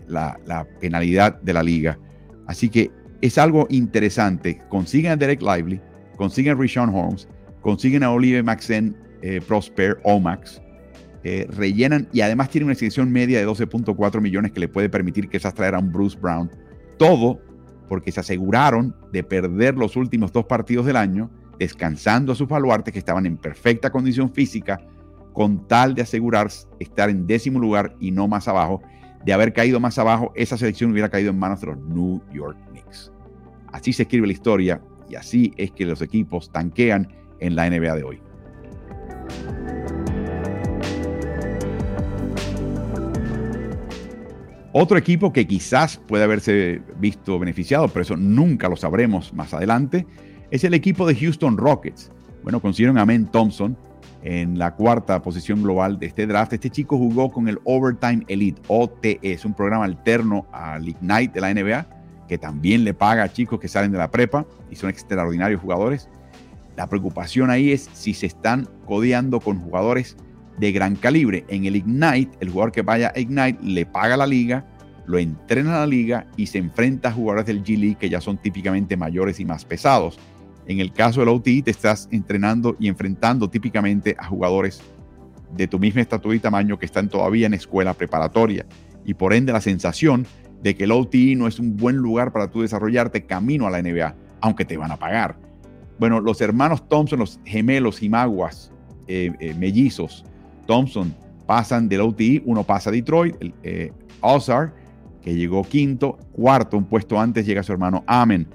la, 0.08 0.68
penalidad 0.80 1.42
de 1.42 1.54
la 1.54 1.64
liga. 1.64 1.98
Así 2.48 2.70
que 2.70 2.92
es 3.22 3.38
algo 3.38 3.68
interesante. 3.70 4.62
Consiguen 4.70 5.12
a 5.12 5.16
Derek 5.16 5.42
Lively, 5.42 5.82
consiguen 6.18 6.54
a 6.54 6.60
Rishon 6.60 6.90
Holmes, 6.90 7.28
consiguen 7.62 8.04
a 8.04 8.12
Olive 8.12 8.44
Maxen 8.44 8.96
eh, 9.22 9.42
Prosper 9.48 10.00
o 10.04 10.20
Max, 10.20 10.62
eh, 11.24 11.46
rellenan 11.50 12.08
y 12.12 12.22
además 12.22 12.50
tienen 12.50 12.66
una 12.66 12.74
extensión 12.74 13.12
media 13.12 13.40
de 13.40 13.48
12.4 13.48 14.22
millones 14.22 14.52
que 14.52 14.60
le 14.60 14.68
puede 14.68 14.90
permitir 14.90 15.30
que 15.30 15.38
esas 15.38 15.54
traer 15.54 15.76
a 15.76 15.80
un 15.80 15.92
Bruce 15.92 16.18
Brown. 16.20 16.50
Todo 16.98 17.40
porque 17.88 18.12
se 18.12 18.22
aseguraron 18.22 18.96
de 19.12 19.24
perder 19.24 19.76
los 19.76 19.96
últimos 19.96 20.32
dos 20.32 20.46
partidos 20.46 20.86
del 20.86 20.96
año, 20.96 21.30
descansando 21.60 22.32
a 22.32 22.36
sus 22.36 22.48
baluartes 22.48 22.94
que 22.94 23.00
estaban 23.00 23.26
en 23.26 23.38
perfecta 23.38 23.92
condición 23.92 24.34
física, 24.34 24.80
con 25.34 25.68
tal 25.68 25.94
de 25.94 26.02
asegurar 26.02 26.50
estar 26.80 27.10
en 27.10 27.28
décimo 27.28 27.60
lugar 27.60 27.96
y 28.00 28.12
no 28.12 28.28
más 28.28 28.48
abajo 28.48 28.82
de 29.26 29.34
haber 29.34 29.54
caído 29.54 29.80
más 29.80 29.98
abajo, 29.98 30.32
esa 30.36 30.58
selección 30.58 30.92
hubiera 30.92 31.10
caído 31.10 31.30
en 31.32 31.40
manos 31.40 31.62
de 31.62 31.68
los 31.68 31.78
New 31.78 32.22
York 32.34 32.58
Knicks. 32.70 33.12
Así 33.72 33.94
se 33.94 34.04
escribe 34.04 34.28
la 34.28 34.34
historia 34.34 34.82
y 35.10 35.16
así 35.16 35.54
es 35.58 35.72
que 35.72 35.86
los 35.86 36.02
equipos 36.02 36.52
tanquean 36.52 37.08
en 37.40 37.56
la 37.56 37.70
NBA 37.70 37.96
de 37.96 38.04
hoy. 38.04 38.22
Otro 44.74 44.98
equipo 44.98 45.34
que 45.34 45.46
quizás 45.46 45.98
puede 46.08 46.24
haberse 46.24 46.82
visto 46.98 47.38
beneficiado, 47.38 47.90
pero 47.90 48.04
eso 48.04 48.16
nunca 48.16 48.70
lo 48.70 48.78
sabremos 48.78 49.34
más 49.34 49.54
adelante, 49.54 50.08
es 50.50 50.64
el 50.64 50.74
equipo 50.74 51.06
de 51.06 51.16
Houston 51.16 51.58
Rockets. 51.58 52.10
Bueno, 52.42 52.62
consiguieron 52.62 52.98
a 52.98 53.06
Men 53.06 53.30
Thompson, 53.30 53.78
en 54.24 54.58
la 54.58 54.76
cuarta 54.76 55.22
posición 55.22 55.64
global 55.64 56.00
de 56.00 56.08
este 56.08 56.28
draft. 56.28 56.54
Este 56.54 56.70
chico 56.70 56.98
jugó 56.98 57.32
con 57.32 57.48
el 57.48 57.60
Overtime 57.64 58.24
Elite, 58.28 58.62
OTE, 58.68 59.20
es 59.22 59.46
un 59.46 59.54
programa 59.54 59.86
alterno 59.86 60.46
al 60.52 60.88
Ignite 60.88 61.34
de 61.34 61.42
la 61.42 61.54
NBA, 61.54 61.88
que 62.28 62.38
también 62.38 62.84
le 62.84 62.94
paga 62.94 63.24
a 63.24 63.34
chicos 63.34 63.60
que 63.60 63.68
salen 63.68 63.92
de 63.92 63.98
la 63.98 64.12
prepa 64.12 64.46
y 64.70 64.76
son 64.76 64.90
extraordinarios 64.90 65.62
jugadores. 65.62 66.08
La 66.78 66.88
preocupación 66.88 67.50
ahí 67.50 67.72
es 67.72 67.90
si 67.94 68.14
se 68.14 68.28
están 68.28 68.68
codeando 68.86 69.40
con 69.40 69.60
jugadores 69.60 70.16
de 70.58 70.72
gran 70.72 70.96
calibre. 70.96 71.44
En 71.50 71.66
el 71.66 71.76
Ignite, 71.76 72.38
el 72.40 72.50
jugador 72.50 72.72
que 72.72 72.82
vaya 72.82 73.12
a 73.16 73.20
Ignite 73.20 73.60
le 73.64 73.86
paga 73.86 74.16
la 74.16 74.28
liga, 74.28 74.66
lo 75.06 75.18
entrena 75.18 75.76
a 75.76 75.80
la 75.80 75.88
liga 75.88 76.28
y 76.38 76.46
se 76.46 76.60
enfrenta 76.60 77.10
a 77.10 77.12
jugadores 77.12 77.48
del 77.48 77.64
G 77.64 77.78
League 77.78 77.98
que 78.00 78.10
ya 78.10 78.22
son 78.22 78.38
típicamente 78.38 78.96
mayores 78.96 79.40
y 79.40 79.46
más 79.46 79.66
pesados. 79.66 80.20
En 80.72 80.80
el 80.80 80.94
caso 80.94 81.20
del 81.20 81.28
OTI, 81.28 81.64
te 81.64 81.72
estás 81.72 82.08
entrenando 82.14 82.78
y 82.80 82.88
enfrentando 82.88 83.50
típicamente 83.50 84.16
a 84.18 84.28
jugadores 84.28 84.82
de 85.54 85.68
tu 85.68 85.78
misma 85.80 86.00
estatura 86.00 86.34
y 86.34 86.40
tamaño 86.40 86.80
que 86.80 86.86
están 86.86 87.10
todavía 87.10 87.46
en 87.46 87.54
escuela 87.54 87.94
preparatoria 87.94 88.66
y 89.04 89.14
por 89.14 89.34
ende 89.34 89.52
la 89.52 89.60
sensación 89.60 90.26
de 90.64 90.74
que 90.76 90.86
el 90.86 90.94
OTI 90.94 91.36
no 91.36 91.48
es 91.48 91.60
un 91.60 91.76
buen 91.76 91.98
lugar 91.98 92.32
para 92.32 92.50
tú 92.50 92.62
desarrollarte 92.62 93.26
camino 93.26 93.68
a 93.68 93.70
la 93.70 93.82
NBA, 93.82 94.16
aunque 94.40 94.64
te 94.64 94.78
van 94.78 94.92
a 94.92 94.96
pagar. 94.96 95.38
Bueno, 96.00 96.22
los 96.22 96.40
hermanos 96.40 96.88
Thompson, 96.88 97.20
los 97.20 97.42
gemelos 97.44 98.02
y 98.02 98.08
maguas, 98.08 98.72
eh, 99.08 99.34
eh, 99.42 99.54
mellizos, 99.56 100.24
Thompson, 100.68 101.14
pasan 101.46 101.90
del 101.90 102.00
OTI, 102.00 102.44
uno 102.46 102.64
pasa 102.64 102.92
a 102.92 102.94
Detroit, 102.94 103.36
el, 103.42 103.54
eh, 103.64 103.92
Ozar, 104.22 104.74
que 105.22 105.36
llegó 105.36 105.64
quinto, 105.64 106.18
cuarto, 106.32 106.78
un 106.78 106.86
puesto 106.86 107.20
antes 107.20 107.46
llega 107.46 107.62
su 107.62 107.74
hermano 107.74 108.06
Amen. 108.08 108.48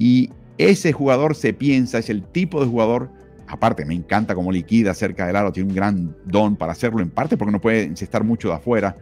Y 0.00 0.30
ese 0.58 0.92
jugador 0.92 1.34
se 1.34 1.52
piensa, 1.52 1.98
es 1.98 2.10
el 2.10 2.22
tipo 2.22 2.60
de 2.60 2.66
jugador, 2.66 3.10
aparte 3.46 3.84
me 3.84 3.94
encanta 3.94 4.34
como 4.34 4.52
liquida 4.52 4.94
cerca 4.94 5.26
del 5.26 5.36
aro, 5.36 5.52
tiene 5.52 5.68
un 5.68 5.74
gran 5.74 6.16
don 6.24 6.56
para 6.56 6.72
hacerlo, 6.72 7.00
en 7.00 7.10
parte 7.10 7.36
porque 7.36 7.52
no 7.52 7.60
puede 7.60 7.92
estar 7.92 8.24
mucho 8.24 8.48
de 8.48 8.54
afuera, 8.54 8.96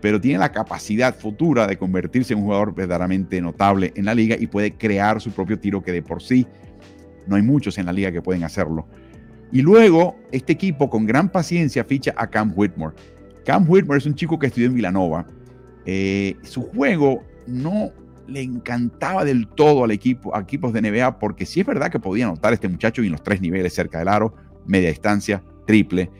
pero 0.00 0.20
tiene 0.20 0.38
la 0.38 0.52
capacidad 0.52 1.14
futura 1.14 1.66
de 1.66 1.76
convertirse 1.76 2.32
en 2.32 2.40
un 2.40 2.46
jugador 2.46 2.74
verdaderamente 2.74 3.40
notable 3.40 3.92
en 3.94 4.06
la 4.06 4.14
liga 4.14 4.36
y 4.38 4.46
puede 4.46 4.72
crear 4.72 5.20
su 5.20 5.30
propio 5.30 5.58
tiro 5.58 5.82
que 5.82 5.92
de 5.92 6.02
por 6.02 6.22
sí 6.22 6.46
no 7.26 7.36
hay 7.36 7.42
muchos 7.42 7.78
en 7.78 7.86
la 7.86 7.92
liga 7.92 8.10
que 8.10 8.22
pueden 8.22 8.44
hacerlo. 8.44 8.86
Y 9.52 9.62
luego 9.62 10.16
este 10.32 10.52
equipo 10.52 10.88
con 10.88 11.06
gran 11.06 11.30
paciencia 11.30 11.84
ficha 11.84 12.14
a 12.16 12.28
Cam 12.28 12.52
Whitmore. 12.54 12.96
Cam 13.44 13.68
Whitmore 13.68 13.98
es 13.98 14.06
un 14.06 14.14
chico 14.14 14.38
que 14.38 14.46
estudió 14.46 14.68
en 14.68 14.74
Villanova. 14.74 15.26
Eh, 15.86 16.36
su 16.42 16.62
juego 16.62 17.22
no 17.46 17.90
le 18.30 18.42
encantaba 18.42 19.24
del 19.24 19.48
todo 19.48 19.84
al 19.84 19.90
equipo, 19.90 20.34
a 20.34 20.40
equipos 20.40 20.72
de 20.72 20.82
NBA 20.82 21.18
porque 21.18 21.46
sí 21.46 21.60
es 21.60 21.66
verdad 21.66 21.90
que 21.90 21.98
podía 21.98 22.26
anotar 22.26 22.52
este 22.52 22.68
muchacho 22.68 23.02
en 23.02 23.12
los 23.12 23.22
tres 23.22 23.40
niveles 23.40 23.74
cerca 23.74 23.98
del 23.98 24.08
aro, 24.08 24.34
media 24.66 24.88
distancia, 24.88 25.42
triple 25.66 26.10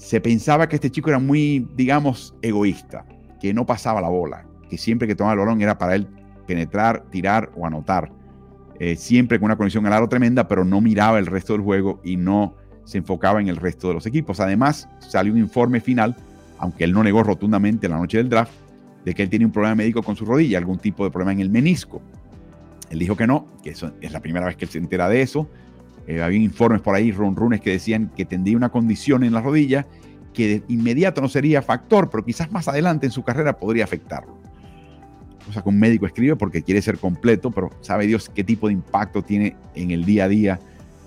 se 0.00 0.18
pensaba 0.18 0.66
que 0.66 0.76
este 0.76 0.90
chico 0.90 1.10
era 1.10 1.18
muy, 1.18 1.68
digamos, 1.76 2.34
egoísta, 2.40 3.04
que 3.38 3.52
no 3.52 3.66
pasaba 3.66 4.00
la 4.00 4.08
bola, 4.08 4.46
que 4.70 4.78
siempre 4.78 5.06
que 5.06 5.14
tomaba 5.14 5.34
el 5.34 5.40
balón 5.40 5.60
era 5.60 5.76
para 5.76 5.94
él 5.94 6.08
penetrar, 6.46 7.04
tirar 7.10 7.50
o 7.54 7.66
anotar. 7.66 8.10
Eh, 8.78 8.96
siempre 8.96 9.38
con 9.38 9.44
una 9.44 9.56
conexión 9.56 9.86
al 9.86 9.92
aro 9.92 10.08
tremenda, 10.08 10.48
pero 10.48 10.64
no 10.64 10.80
miraba 10.80 11.18
el 11.18 11.26
resto 11.26 11.52
del 11.52 11.60
juego 11.60 12.00
y 12.02 12.16
no 12.16 12.56
se 12.84 12.96
enfocaba 12.96 13.42
en 13.42 13.48
el 13.48 13.56
resto 13.56 13.88
de 13.88 13.94
los 13.94 14.06
equipos. 14.06 14.40
Además, 14.40 14.88
salió 15.00 15.34
un 15.34 15.38
informe 15.38 15.82
final, 15.82 16.16
aunque 16.56 16.84
él 16.84 16.92
no 16.92 17.04
negó 17.04 17.22
rotundamente 17.22 17.86
la 17.86 17.98
noche 17.98 18.16
del 18.16 18.30
draft, 18.30 18.54
de 19.04 19.14
que 19.14 19.22
él 19.22 19.30
tiene 19.30 19.44
un 19.46 19.52
problema 19.52 19.76
médico 19.76 20.02
con 20.02 20.16
su 20.16 20.24
rodilla, 20.24 20.58
algún 20.58 20.78
tipo 20.78 21.04
de 21.04 21.10
problema 21.10 21.32
en 21.32 21.40
el 21.40 21.50
menisco. 21.50 22.02
Él 22.90 22.98
dijo 22.98 23.16
que 23.16 23.26
no, 23.26 23.46
que 23.62 23.70
eso 23.70 23.92
es 24.00 24.12
la 24.12 24.20
primera 24.20 24.46
vez 24.46 24.56
que 24.56 24.64
él 24.64 24.70
se 24.70 24.78
entera 24.78 25.08
de 25.08 25.22
eso, 25.22 25.48
eh, 26.06 26.22
había 26.22 26.40
informes 26.40 26.80
por 26.80 26.94
ahí, 26.94 27.12
ronrunes, 27.12 27.60
que 27.60 27.70
decían 27.70 28.10
que 28.16 28.24
tendría 28.24 28.56
una 28.56 28.70
condición 28.70 29.22
en 29.22 29.32
la 29.32 29.40
rodilla 29.40 29.86
que 30.32 30.48
de 30.48 30.62
inmediato 30.68 31.20
no 31.20 31.28
sería 31.28 31.62
factor, 31.62 32.10
pero 32.10 32.24
quizás 32.24 32.50
más 32.50 32.68
adelante 32.68 33.06
en 33.06 33.12
su 33.12 33.22
carrera 33.22 33.56
podría 33.56 33.84
afectarlo. 33.84 34.38
Cosa 35.46 35.62
que 35.62 35.68
un 35.68 35.78
médico 35.78 36.06
escribe 36.06 36.36
porque 36.36 36.62
quiere 36.62 36.82
ser 36.82 36.98
completo, 36.98 37.50
pero 37.50 37.70
sabe 37.80 38.06
Dios 38.06 38.28
qué 38.28 38.44
tipo 38.44 38.68
de 38.68 38.74
impacto 38.74 39.22
tiene 39.22 39.56
en 39.74 39.90
el 39.90 40.04
día 40.04 40.24
a 40.24 40.28
día 40.28 40.60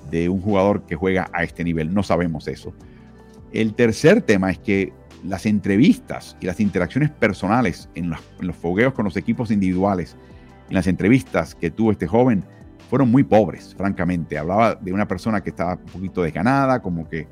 de 0.09 0.29
un 0.29 0.41
jugador 0.41 0.83
que 0.83 0.95
juega 0.95 1.29
a 1.33 1.43
este 1.43 1.63
nivel. 1.63 1.93
No 1.93 2.03
sabemos 2.03 2.47
eso. 2.47 2.73
El 3.51 3.73
tercer 3.73 4.21
tema 4.21 4.51
es 4.51 4.57
que 4.57 4.91
las 5.23 5.45
entrevistas 5.45 6.37
y 6.39 6.45
las 6.45 6.59
interacciones 6.59 7.09
personales 7.09 7.89
en 7.95 8.09
los, 8.09 8.55
fogueos 8.55 8.93
con 8.93 9.05
los 9.05 9.17
equipos 9.17 9.51
individuales, 9.51 10.17
en 10.69 10.75
las 10.75 10.87
entrevistas 10.87 11.55
que 11.55 11.71
tuvo 11.71 11.91
este 11.91 12.07
joven, 12.07 12.43
fueron 12.89 13.09
muy 13.09 13.23
pobres, 13.23 13.73
francamente. 13.75 14.37
Hablaba 14.37 14.75
de 14.75 14.93
una 14.93 15.07
persona 15.07 15.41
que 15.41 15.49
estaba 15.49 15.75
un 15.75 15.91
poquito 15.91 16.21
desganada, 16.21 16.81
como 16.81 17.07
que 17.07 17.27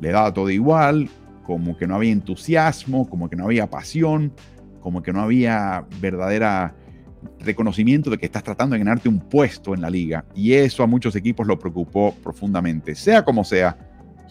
le 0.00 0.10
daba 0.10 0.32
todo 0.32 0.50
igual, 0.50 1.10
como 1.44 1.76
que 1.76 1.86
no 1.86 1.96
había 1.96 2.12
entusiasmo, 2.12 3.08
como 3.08 3.28
que 3.28 3.36
no 3.36 3.44
había 3.44 3.68
pasión, 3.68 4.32
como 4.80 5.02
que 5.02 5.12
no 5.12 5.20
había 5.20 5.86
verdadera 6.00 6.74
reconocimiento 7.40 8.10
de 8.10 8.18
que 8.18 8.26
estás 8.26 8.42
tratando 8.42 8.74
de 8.74 8.80
ganarte 8.80 9.08
un 9.08 9.18
puesto 9.18 9.74
en 9.74 9.80
la 9.80 9.90
liga. 9.90 10.24
Y 10.34 10.52
eso 10.52 10.82
a 10.82 10.86
muchos 10.86 11.16
equipos 11.16 11.46
lo 11.46 11.58
preocupó 11.58 12.14
profundamente. 12.22 12.94
Sea 12.94 13.24
como 13.24 13.44
sea, 13.44 13.76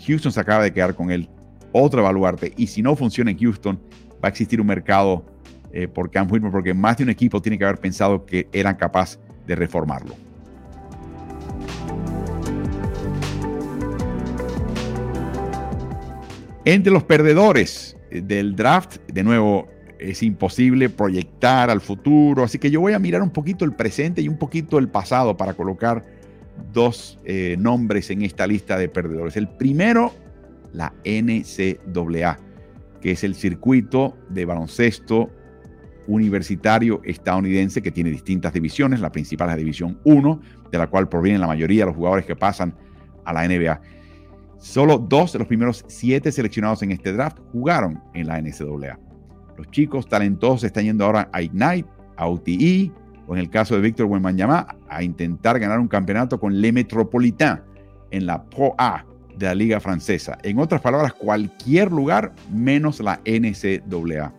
Houston 0.05 0.31
se 0.31 0.39
acaba 0.39 0.63
de 0.63 0.73
quedar 0.73 0.95
con 0.95 1.11
él. 1.11 1.29
Otro 1.73 1.99
evaluarte. 1.99 2.53
Y 2.55 2.67
si 2.67 2.81
no 2.81 2.95
funciona 2.95 3.31
en 3.31 3.37
Houston, 3.39 3.79
va 4.23 4.27
a 4.27 4.29
existir 4.29 4.61
un 4.61 4.67
mercado 4.67 5.25
eh, 5.73 5.87
por 5.87 6.09
Cam 6.11 6.31
Whitmer, 6.31 6.51
porque 6.51 6.73
más 6.73 6.97
de 6.97 7.03
un 7.03 7.09
equipo 7.09 7.41
tiene 7.41 7.57
que 7.57 7.65
haber 7.65 7.79
pensado 7.79 8.25
que 8.25 8.47
eran 8.53 8.75
capaz 8.75 9.19
de 9.45 9.55
reformarlo. 9.55 10.15
Entre 16.65 16.93
los 16.93 17.03
perdedores 17.03 17.97
del 18.09 18.55
draft, 18.55 18.97
de 19.11 19.23
nuevo, 19.23 19.67
es 19.99 20.23
imposible 20.23 20.89
proyectar 20.89 21.69
al 21.69 21.81
futuro, 21.81 22.43
así 22.43 22.59
que 22.59 22.71
yo 22.71 22.79
voy 22.79 22.93
a 22.93 22.99
mirar 22.99 23.21
un 23.21 23.31
poquito 23.31 23.65
el 23.65 23.73
presente 23.73 24.21
y 24.21 24.29
un 24.29 24.37
poquito 24.37 24.77
el 24.77 24.87
pasado 24.87 25.35
para 25.35 25.55
colocar 25.55 26.05
dos 26.71 27.19
eh, 27.25 27.55
nombres 27.59 28.09
en 28.11 28.21
esta 28.21 28.47
lista 28.47 28.77
de 28.77 28.87
perdedores. 28.87 29.35
El 29.35 29.49
primero, 29.49 30.13
la 30.73 30.93
NCAA, 31.05 32.39
que 33.01 33.11
es 33.11 33.23
el 33.23 33.35
circuito 33.35 34.17
de 34.29 34.45
baloncesto 34.45 35.29
universitario 36.07 37.01
estadounidense 37.03 37.81
que 37.81 37.91
tiene 37.91 38.09
distintas 38.09 38.53
divisiones. 38.53 38.99
La 38.99 39.11
principal 39.11 39.49
es 39.49 39.53
la 39.53 39.59
División 39.59 39.99
1, 40.03 40.41
de 40.71 40.77
la 40.77 40.87
cual 40.87 41.07
provienen 41.07 41.41
la 41.41 41.47
mayoría 41.47 41.83
de 41.83 41.87
los 41.87 41.95
jugadores 41.95 42.25
que 42.25 42.35
pasan 42.35 42.75
a 43.23 43.33
la 43.33 43.47
NBA. 43.47 43.79
Solo 44.57 44.97
dos 44.97 45.33
de 45.33 45.39
los 45.39 45.47
primeros 45.47 45.83
siete 45.87 46.31
seleccionados 46.31 46.81
en 46.83 46.91
este 46.91 47.13
draft 47.13 47.37
jugaron 47.51 48.01
en 48.13 48.27
la 48.27 48.41
NCAA. 48.41 48.99
Los 49.57 49.69
chicos 49.71 50.07
talentosos 50.07 50.63
están 50.63 50.85
yendo 50.85 51.05
ahora 51.05 51.29
a 51.31 51.41
Ignite, 51.41 51.87
a 52.15 52.27
UTI, 52.27 52.91
o 53.27 53.35
en 53.35 53.39
el 53.39 53.49
caso 53.49 53.75
de 53.75 53.81
Víctor 53.81 54.07
Wembanyama, 54.07 54.75
a 54.89 55.03
intentar 55.03 55.59
ganar 55.59 55.79
un 55.79 55.87
campeonato 55.87 56.39
con 56.39 56.59
Le 56.59 56.71
Metropolitain 56.71 57.61
en 58.11 58.25
la 58.25 58.43
Pro 58.43 58.73
A 58.77 59.05
de 59.37 59.45
la 59.45 59.55
Liga 59.55 59.79
Francesa. 59.79 60.37
En 60.43 60.59
otras 60.59 60.81
palabras, 60.81 61.13
cualquier 61.13 61.91
lugar 61.91 62.33
menos 62.51 62.99
la 62.99 63.19
NCAA. 63.25 64.33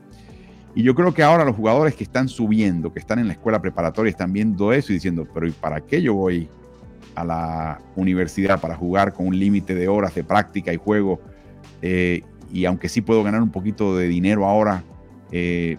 Y 0.74 0.82
yo 0.82 0.94
creo 0.94 1.14
que 1.14 1.22
ahora 1.22 1.44
los 1.44 1.56
jugadores 1.56 1.94
que 1.94 2.04
están 2.04 2.28
subiendo, 2.28 2.92
que 2.92 2.98
están 2.98 3.18
en 3.18 3.28
la 3.28 3.34
escuela 3.34 3.60
preparatoria, 3.60 4.10
están 4.10 4.32
viendo 4.32 4.72
eso 4.72 4.92
y 4.92 4.96
diciendo, 4.96 5.26
pero 5.32 5.46
¿y 5.46 5.52
para 5.52 5.80
qué 5.80 6.02
yo 6.02 6.14
voy 6.14 6.48
a 7.14 7.24
la 7.24 7.80
universidad 7.96 8.60
para 8.60 8.76
jugar 8.76 9.12
con 9.12 9.26
un 9.26 9.38
límite 9.38 9.74
de 9.74 9.88
horas 9.88 10.14
de 10.14 10.24
práctica 10.24 10.72
y 10.72 10.76
juego. 10.76 11.20
Eh, 11.82 12.22
y 12.52 12.64
aunque 12.64 12.88
sí 12.88 13.00
puedo 13.00 13.22
ganar 13.22 13.42
un 13.42 13.50
poquito 13.50 13.96
de 13.96 14.08
dinero 14.08 14.46
ahora, 14.46 14.82
eh, 15.32 15.76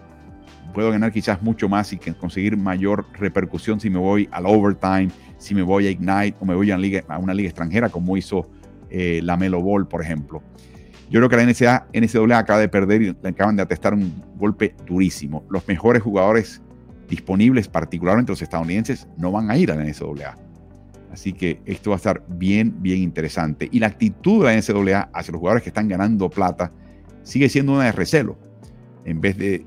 puedo 0.74 0.90
ganar 0.90 1.12
quizás 1.12 1.42
mucho 1.42 1.68
más 1.68 1.92
y 1.92 1.98
conseguir 1.98 2.56
mayor 2.56 3.06
repercusión 3.14 3.80
si 3.80 3.88
me 3.88 3.98
voy 3.98 4.28
al 4.30 4.46
overtime, 4.46 5.08
si 5.38 5.54
me 5.54 5.62
voy 5.62 5.86
a 5.86 5.90
Ignite 5.90 6.36
o 6.40 6.44
me 6.44 6.54
voy 6.54 6.72
liga, 6.76 7.02
a 7.08 7.18
una 7.18 7.34
liga 7.34 7.48
extranjera 7.48 7.88
como 7.88 8.16
hizo 8.16 8.48
eh, 8.90 9.20
la 9.22 9.36
Melo 9.36 9.62
Ball, 9.62 9.86
por 9.86 10.02
ejemplo. 10.02 10.42
Yo 11.08 11.20
creo 11.20 11.28
que 11.28 11.36
la 11.36 11.44
NCAA, 11.44 11.86
NCAA 11.92 12.38
acaba 12.38 12.58
de 12.58 12.68
perder 12.68 13.02
y 13.02 13.16
le 13.22 13.28
acaban 13.28 13.56
de 13.56 13.62
atestar 13.62 13.94
un 13.94 14.22
golpe 14.36 14.74
durísimo. 14.86 15.44
Los 15.48 15.66
mejores 15.68 16.02
jugadores 16.02 16.60
disponibles, 17.08 17.68
particularmente 17.68 18.32
los 18.32 18.42
estadounidenses, 18.42 19.06
no 19.16 19.30
van 19.30 19.50
a 19.50 19.56
ir 19.56 19.70
a 19.70 19.76
la 19.76 19.84
NCAA. 19.84 20.36
Así 21.12 21.32
que 21.32 21.60
esto 21.64 21.90
va 21.90 21.96
a 21.96 21.98
estar 21.98 22.22
bien, 22.28 22.74
bien 22.82 22.98
interesante. 22.98 23.68
Y 23.70 23.78
la 23.78 23.86
actitud 23.86 24.44
de 24.44 24.52
la 24.52 24.60
NCAA 24.60 25.10
hacia 25.12 25.32
los 25.32 25.38
jugadores 25.38 25.62
que 25.62 25.70
están 25.70 25.88
ganando 25.88 26.28
plata 26.28 26.72
sigue 27.22 27.48
siendo 27.48 27.72
una 27.72 27.84
de 27.84 27.92
recelo. 27.92 28.36
En 29.04 29.20
vez 29.20 29.36
de, 29.38 29.64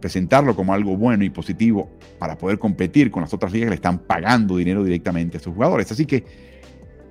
presentarlo 0.00 0.56
como 0.56 0.72
algo 0.72 0.96
bueno 0.96 1.24
y 1.24 1.30
positivo 1.30 1.90
para 2.18 2.36
poder 2.38 2.58
competir 2.58 3.10
con 3.10 3.22
las 3.22 3.34
otras 3.34 3.52
ligas 3.52 3.66
que 3.66 3.70
le 3.70 3.74
están 3.74 3.98
pagando 3.98 4.56
dinero 4.56 4.82
directamente 4.82 5.38
a 5.38 5.40
sus 5.40 5.54
jugadores. 5.54 5.90
Así 5.92 6.06
que 6.06 6.24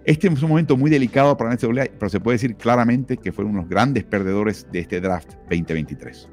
este 0.10 0.28
es 0.28 0.42
un 0.42 0.50
momento 0.50 0.76
muy 0.76 0.90
delicado 0.90 1.38
para 1.38 1.52
la 1.52 1.56
NCAA, 1.56 1.86
pero 2.00 2.10
se 2.10 2.20
puede 2.20 2.36
decir 2.36 2.56
claramente 2.56 3.16
que 3.16 3.32
fueron 3.32 3.54
unos 3.54 3.70
grandes 3.70 4.04
perdedores 4.04 4.66
de 4.72 4.80
este 4.80 5.00
draft 5.00 5.34
2023. 5.52 6.28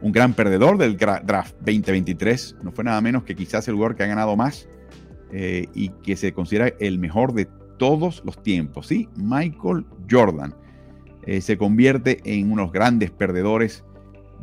un 0.00 0.10
gran 0.10 0.34
perdedor 0.34 0.78
del 0.78 0.96
draft 0.96 1.54
2023. 1.60 2.56
No 2.62 2.72
fue 2.72 2.82
nada 2.82 3.00
menos 3.00 3.22
que 3.22 3.36
quizás 3.36 3.68
el 3.68 3.74
jugador 3.74 3.94
que 3.94 4.02
ha 4.02 4.06
ganado 4.06 4.34
más 4.36 4.68
eh, 5.30 5.66
y 5.74 5.90
que 6.02 6.16
se 6.16 6.32
considera 6.32 6.72
el 6.80 6.98
mejor 6.98 7.34
de 7.34 7.46
todos 7.78 8.20
los 8.24 8.42
tiempos. 8.42 8.88
¿sí? 8.88 9.08
Michael 9.14 9.86
Jordan 10.10 10.56
eh, 11.24 11.40
se 11.40 11.56
convierte 11.56 12.20
en 12.24 12.50
unos 12.50 12.72
grandes 12.72 13.12
perdedores 13.12 13.84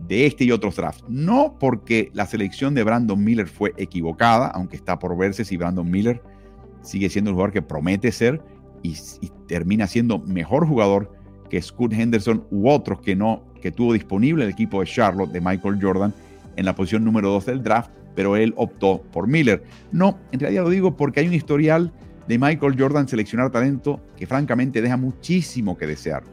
de 0.07 0.25
este 0.25 0.43
y 0.43 0.51
otros 0.51 0.75
drafts. 0.75 1.03
No 1.07 1.57
porque 1.59 2.09
la 2.13 2.25
selección 2.25 2.73
de 2.73 2.83
Brandon 2.83 3.21
Miller 3.23 3.47
fue 3.47 3.73
equivocada, 3.77 4.47
aunque 4.47 4.75
está 4.75 4.99
por 4.99 5.17
verse 5.17 5.45
si 5.45 5.57
Brandon 5.57 5.89
Miller 5.89 6.21
sigue 6.81 7.09
siendo 7.09 7.31
el 7.31 7.35
jugador 7.35 7.53
que 7.53 7.61
promete 7.61 8.11
ser 8.11 8.41
y, 8.83 8.95
termina 9.47 9.87
siendo 9.87 10.19
mejor 10.19 10.67
jugador 10.67 11.11
que 11.49 11.61
Scott 11.61 11.93
Henderson 11.93 12.45
u 12.51 12.69
otros 12.69 13.01
que 13.01 13.15
no 13.15 13.43
que 13.61 13.71
tuvo 13.71 13.93
disponible 13.93 14.45
el 14.45 14.51
equipo 14.51 14.79
de 14.79 14.85
Charlotte 14.85 15.31
de 15.31 15.41
Michael 15.41 15.79
Jordan 15.81 16.13
en 16.55 16.65
la 16.65 16.75
posición 16.75 17.03
número 17.03 17.29
2 17.31 17.47
del 17.47 17.63
draft, 17.63 17.91
pero 18.15 18.35
él 18.35 18.53
optó 18.55 19.01
por 19.11 19.27
Miller. 19.27 19.63
No, 19.91 20.17
en 20.31 20.39
realidad 20.39 20.63
lo 20.63 20.69
digo 20.69 20.95
porque 20.95 21.19
hay 21.19 21.27
un 21.27 21.33
historial 21.33 21.91
de 22.27 22.37
Michael 22.37 22.75
Jordan 22.79 23.07
seleccionar 23.07 23.49
talento 23.49 23.99
que 24.15 24.27
francamente 24.27 24.81
deja 24.81 24.97
muchísimo 24.97 25.75
que 25.77 25.87
desear. 25.87 26.23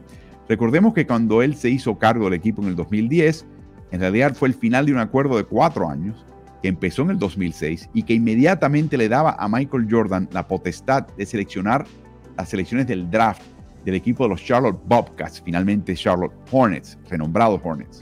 Recordemos 0.47 0.93
que 0.93 1.05
cuando 1.05 1.41
él 1.41 1.55
se 1.55 1.69
hizo 1.69 1.97
cargo 1.97 2.25
del 2.25 2.35
equipo 2.35 2.61
en 2.61 2.69
el 2.69 2.75
2010, 2.75 3.45
en 3.91 3.99
realidad 3.99 4.35
fue 4.35 4.49
el 4.49 4.53
final 4.53 4.85
de 4.85 4.93
un 4.93 4.99
acuerdo 4.99 5.37
de 5.37 5.43
cuatro 5.43 5.89
años 5.89 6.25
que 6.61 6.67
empezó 6.67 7.03
en 7.03 7.11
el 7.11 7.19
2006 7.19 7.89
y 7.93 8.03
que 8.03 8.13
inmediatamente 8.13 8.97
le 8.97 9.09
daba 9.09 9.35
a 9.39 9.47
Michael 9.47 9.87
Jordan 9.89 10.27
la 10.31 10.47
potestad 10.47 11.07
de 11.15 11.25
seleccionar 11.25 11.85
las 12.35 12.49
selecciones 12.49 12.87
del 12.87 13.09
draft 13.09 13.41
del 13.85 13.95
equipo 13.95 14.23
de 14.23 14.29
los 14.29 14.43
Charlotte 14.43 14.79
Bobcats, 14.85 15.41
finalmente 15.41 15.95
Charlotte 15.95 16.33
Hornets, 16.51 16.97
renombrados 17.09 17.61
Hornets. 17.63 18.01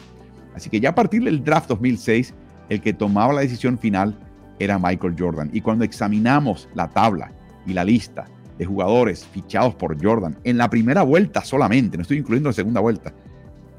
Así 0.55 0.69
que 0.69 0.79
ya 0.79 0.89
a 0.89 0.95
partir 0.95 1.23
del 1.23 1.43
draft 1.43 1.69
2006, 1.69 2.33
el 2.69 2.81
que 2.81 2.93
tomaba 2.93 3.33
la 3.33 3.41
decisión 3.41 3.77
final 3.77 4.17
era 4.57 4.79
Michael 4.79 5.15
Jordan. 5.17 5.49
Y 5.53 5.61
cuando 5.61 5.83
examinamos 5.83 6.67
la 6.73 6.87
tabla 6.87 7.31
y 7.67 7.73
la 7.73 7.83
lista 7.83 8.25
de 8.57 8.65
jugadores 8.65 9.25
fichados 9.25 9.75
por 9.75 10.01
Jordan 10.01 10.37
en 10.43 10.57
la 10.57 10.69
primera 10.69 11.03
vuelta 11.03 11.43
solamente, 11.43 11.97
no 11.97 12.01
estoy 12.01 12.17
incluyendo 12.17 12.49
la 12.49 12.53
segunda 12.53 12.81
vuelta, 12.81 13.13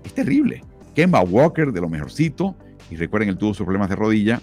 es 0.04 0.14
terrible. 0.14 0.62
Kemba 0.96 1.20
Walker 1.20 1.72
de 1.72 1.80
lo 1.82 1.90
mejorcito, 1.90 2.56
y 2.90 2.96
recuerden, 2.96 3.28
él 3.28 3.36
tuvo 3.36 3.52
sus 3.52 3.64
problemas 3.64 3.90
de 3.90 3.96
rodilla. 3.96 4.40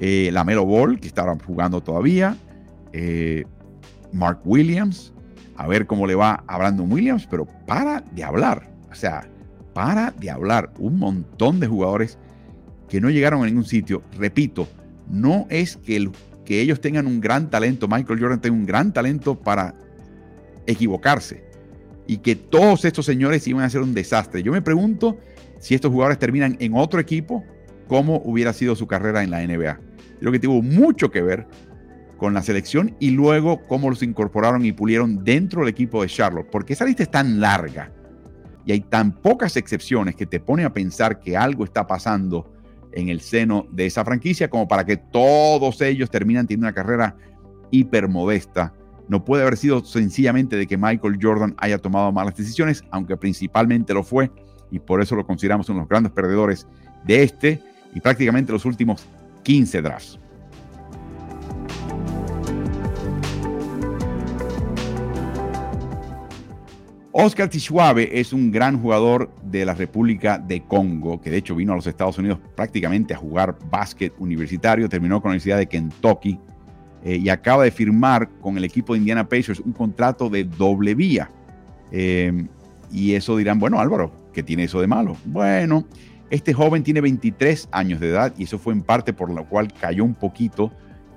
Eh, 0.00 0.30
la 0.32 0.42
Melo 0.42 0.64
Ball, 0.64 0.98
que 0.98 1.06
estaba 1.06 1.36
jugando 1.44 1.82
todavía. 1.82 2.36
Eh, 2.94 3.44
Mark 4.10 4.40
Williams, 4.44 5.12
a 5.56 5.66
ver 5.66 5.86
cómo 5.86 6.06
le 6.06 6.14
va 6.14 6.42
a 6.46 6.56
Brandon 6.56 6.90
Williams, 6.90 7.26
pero 7.30 7.46
para 7.66 8.00
de 8.00 8.24
hablar. 8.24 8.70
O 8.90 8.94
sea, 8.94 9.28
para 9.74 10.10
de 10.12 10.30
hablar. 10.30 10.72
Un 10.78 10.98
montón 10.98 11.60
de 11.60 11.66
jugadores 11.66 12.18
que 12.88 13.00
no 13.00 13.10
llegaron 13.10 13.42
a 13.42 13.46
ningún 13.46 13.64
sitio. 13.64 14.02
Repito, 14.16 14.66
no 15.10 15.46
es 15.50 15.76
que, 15.76 16.10
que 16.46 16.62
ellos 16.62 16.80
tengan 16.80 17.06
un 17.06 17.20
gran 17.20 17.50
talento, 17.50 17.88
Michael 17.88 18.20
Jordan 18.20 18.40
tenga 18.40 18.56
un 18.56 18.64
gran 18.64 18.92
talento 18.92 19.34
para 19.34 19.74
equivocarse 20.66 21.44
y 22.06 22.18
que 22.18 22.36
todos 22.36 22.84
estos 22.86 23.04
señores 23.04 23.46
iban 23.46 23.64
a 23.64 23.70
ser 23.70 23.82
un 23.82 23.92
desastre. 23.92 24.42
Yo 24.42 24.52
me 24.52 24.62
pregunto 24.62 25.18
si 25.64 25.74
estos 25.74 25.90
jugadores 25.90 26.18
terminan 26.18 26.58
en 26.60 26.74
otro 26.74 27.00
equipo, 27.00 27.42
cómo 27.88 28.20
hubiera 28.22 28.52
sido 28.52 28.76
su 28.76 28.86
carrera 28.86 29.22
en 29.22 29.30
la 29.30 29.40
NBA. 29.40 29.80
Creo 30.20 30.30
que 30.30 30.38
tuvo 30.38 30.60
mucho 30.60 31.10
que 31.10 31.22
ver 31.22 31.46
con 32.18 32.34
la 32.34 32.42
selección 32.42 32.94
y 33.00 33.12
luego 33.12 33.62
cómo 33.66 33.88
los 33.88 34.02
incorporaron 34.02 34.66
y 34.66 34.72
pulieron 34.72 35.24
dentro 35.24 35.60
del 35.62 35.70
equipo 35.70 36.02
de 36.02 36.08
Charlotte, 36.08 36.48
porque 36.52 36.74
esa 36.74 36.84
lista 36.84 37.04
es 37.04 37.10
tan 37.10 37.40
larga 37.40 37.90
y 38.66 38.72
hay 38.72 38.80
tan 38.80 39.12
pocas 39.12 39.56
excepciones 39.56 40.14
que 40.16 40.26
te 40.26 40.38
pone 40.38 40.66
a 40.66 40.72
pensar 40.74 41.18
que 41.18 41.34
algo 41.34 41.64
está 41.64 41.86
pasando 41.86 42.52
en 42.92 43.08
el 43.08 43.22
seno 43.22 43.66
de 43.72 43.86
esa 43.86 44.04
franquicia 44.04 44.50
como 44.50 44.68
para 44.68 44.84
que 44.84 44.98
todos 44.98 45.80
ellos 45.80 46.10
terminan 46.10 46.46
teniendo 46.46 46.66
una 46.66 46.74
carrera 46.74 47.16
hipermodesta. 47.70 48.74
No 49.08 49.24
puede 49.24 49.44
haber 49.44 49.56
sido 49.56 49.82
sencillamente 49.82 50.56
de 50.56 50.66
que 50.66 50.76
Michael 50.76 51.18
Jordan 51.22 51.54
haya 51.56 51.78
tomado 51.78 52.12
malas 52.12 52.36
decisiones, 52.36 52.84
aunque 52.90 53.16
principalmente 53.16 53.94
lo 53.94 54.02
fue, 54.02 54.30
y 54.74 54.80
por 54.80 55.00
eso 55.00 55.14
lo 55.14 55.24
consideramos 55.24 55.68
uno 55.68 55.78
de 55.78 55.82
los 55.82 55.88
grandes 55.88 56.12
perdedores 56.12 56.66
de 57.04 57.22
este 57.22 57.62
y 57.94 58.00
prácticamente 58.00 58.50
los 58.50 58.64
últimos 58.64 59.06
15 59.44 59.82
drafts. 59.82 60.18
Oscar 67.12 67.48
Tishwabe 67.48 68.18
es 68.18 68.32
un 68.32 68.50
gran 68.50 68.82
jugador 68.82 69.30
de 69.44 69.64
la 69.64 69.74
República 69.74 70.38
de 70.38 70.64
Congo, 70.64 71.20
que 71.20 71.30
de 71.30 71.36
hecho 71.36 71.54
vino 71.54 71.72
a 71.72 71.76
los 71.76 71.86
Estados 71.86 72.18
Unidos 72.18 72.40
prácticamente 72.56 73.14
a 73.14 73.16
jugar 73.16 73.56
básquet 73.70 74.12
universitario, 74.18 74.88
terminó 74.88 75.22
con 75.22 75.28
la 75.28 75.34
Universidad 75.34 75.58
de 75.58 75.68
Kentucky 75.68 76.40
eh, 77.04 77.18
y 77.18 77.28
acaba 77.28 77.62
de 77.62 77.70
firmar 77.70 78.28
con 78.40 78.58
el 78.58 78.64
equipo 78.64 78.94
de 78.94 78.98
Indiana 78.98 79.28
Pacers 79.28 79.60
un 79.60 79.72
contrato 79.72 80.28
de 80.28 80.42
doble 80.42 80.96
vía. 80.96 81.30
Eh, 81.92 82.48
y 82.90 83.14
eso 83.14 83.36
dirán, 83.36 83.60
bueno 83.60 83.78
Álvaro, 83.78 84.23
¿qué 84.34 84.42
tiene 84.42 84.64
eso 84.64 84.80
de 84.80 84.86
malo? 84.86 85.16
Bueno, 85.24 85.86
este 86.30 86.52
joven 86.52 86.82
tiene 86.82 87.00
23 87.00 87.68
años 87.72 88.00
de 88.00 88.10
edad 88.10 88.34
y 88.36 88.44
eso 88.44 88.58
fue 88.58 88.74
en 88.74 88.82
parte 88.82 89.12
por 89.14 89.30
lo 89.30 89.48
cual 89.48 89.72
cayó 89.72 90.04
un 90.04 90.14
poquito 90.14 90.72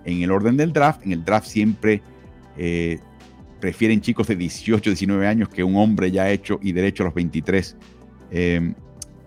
en 0.06 0.22
el 0.22 0.32
orden 0.32 0.56
del 0.56 0.72
draft. 0.72 1.06
En 1.06 1.12
el 1.12 1.26
draft 1.26 1.48
siempre... 1.48 2.02
Eh, 2.56 3.00
prefieren 3.60 4.02
chicos 4.02 4.28
de 4.28 4.36
18, 4.36 4.90
19 4.90 5.28
años 5.28 5.50
que 5.50 5.64
un 5.64 5.76
hombre 5.76 6.12
ya 6.12 6.30
hecho 6.30 6.60
y 6.62 6.72
derecho 6.72 7.04
a 7.04 7.06
los 7.06 7.16
23. 7.16 7.76
Em, 8.32 8.74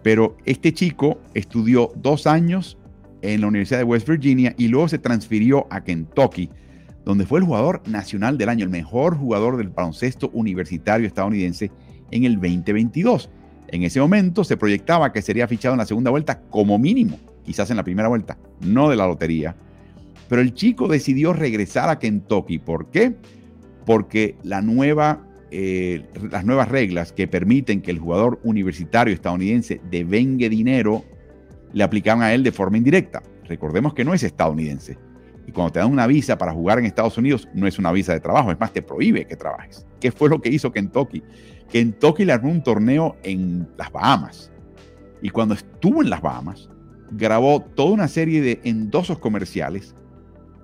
pero 0.03 0.37
este 0.45 0.73
chico 0.73 1.21
estudió 1.35 1.93
dos 1.97 2.27
años 2.27 2.79
en 3.23 3.41
la 3.41 3.49
Universidad 3.49 3.79
de 3.79 3.85
West 3.85 4.09
Virginia 4.09 4.55
y 4.57 4.69
luego 4.69 4.89
se 4.89 4.99
transfirió 4.99 5.67
a 5.71 5.83
Kentucky, 5.83 6.51
donde 7.05 7.27
fue 7.27 7.41
el 7.41 7.45
jugador 7.45 7.83
nacional 7.87 8.39
del 8.39 8.49
año, 8.49 8.65
el 8.65 8.71
mejor 8.71 9.17
jugador 9.17 9.57
del 9.57 9.69
baloncesto 9.69 10.31
universitario 10.33 11.07
estadounidense 11.07 11.71
en 12.11 12.25
el 12.25 12.35
2022. 12.35 13.31
En 13.73 13.83
ese 13.83 14.01
momento 14.01 14.45
se 14.45 14.57
proyectaba 14.57 15.13
que 15.13 15.23
sería 15.23 15.49
fichado 15.49 15.75
en 15.75 15.79
la 15.79 15.87
segunda 15.87 16.11
vuelta 16.11 16.41
como 16.51 16.79
mínimo, 16.79 17.19
quizás 17.45 17.71
en 17.71 17.77
la 17.77 17.85
primera 17.85 18.09
vuelta, 18.09 18.37
no 18.61 18.89
de 18.89 18.97
la 18.97 19.07
lotería. 19.07 19.55
Pero 20.29 20.43
el 20.43 20.55
chico 20.55 20.89
decidió 20.89 21.33
regresar 21.33 21.89
a 21.89 21.99
Kentucky. 21.99 22.59
¿Por 22.59 22.91
qué? 22.91 23.15
porque 23.91 24.37
la 24.45 24.63
nueva, 24.63 25.27
eh, 25.51 26.05
las 26.31 26.45
nuevas 26.45 26.69
reglas 26.69 27.13
que 27.13 27.27
permiten 27.27 27.83
que 27.83 27.91
el 27.91 27.99
jugador 27.99 28.39
universitario 28.45 29.13
estadounidense 29.13 29.81
devengue 29.91 30.49
dinero 30.49 31.05
le 31.73 31.83
aplicaban 31.83 32.23
a 32.23 32.33
él 32.33 32.43
de 32.43 32.53
forma 32.53 32.77
indirecta. 32.77 33.23
Recordemos 33.49 33.95
que 33.95 34.05
no 34.05 34.15
es 34.15 34.23
estadounidense. 34.23 34.97
Y 35.47 35.53
cuando 35.53 35.73
te 35.73 35.79
dan 35.81 35.91
una 35.91 36.07
visa 36.07 36.39
para 36.39 36.53
jugar 36.53 36.79
en 36.79 36.87
Estados 36.87 37.19
Unidos, 37.19 37.49
no 37.55 37.67
es 37.67 37.79
una 37.79 37.93
visa 37.93 38.13
de 38.13 38.21
trabajo, 38.21 38.51
es 38.53 38.61
más, 38.61 38.73
te 38.73 38.83
prohíbe 38.83 39.27
que 39.27 39.37
trabajes. 39.37 39.87
¿Qué 40.01 40.13
fue 40.13 40.29
lo 40.29 40.41
que 40.41 40.49
hizo 40.49 40.71
Kentucky? 40.71 41.23
Kentucky 41.71 42.25
le 42.25 42.33
armó 42.33 42.51
un 42.51 42.63
torneo 42.63 43.17
en 43.23 43.69
las 43.77 43.91
Bahamas. 43.91 44.53
Y 45.23 45.31
cuando 45.31 45.55
estuvo 45.55 46.03
en 46.03 46.11
las 46.11 46.21
Bahamas, 46.21 46.69
grabó 47.11 47.61
toda 47.61 47.93
una 47.93 48.09
serie 48.09 48.41
de 48.41 48.61
endosos 48.65 49.19
comerciales 49.19 49.95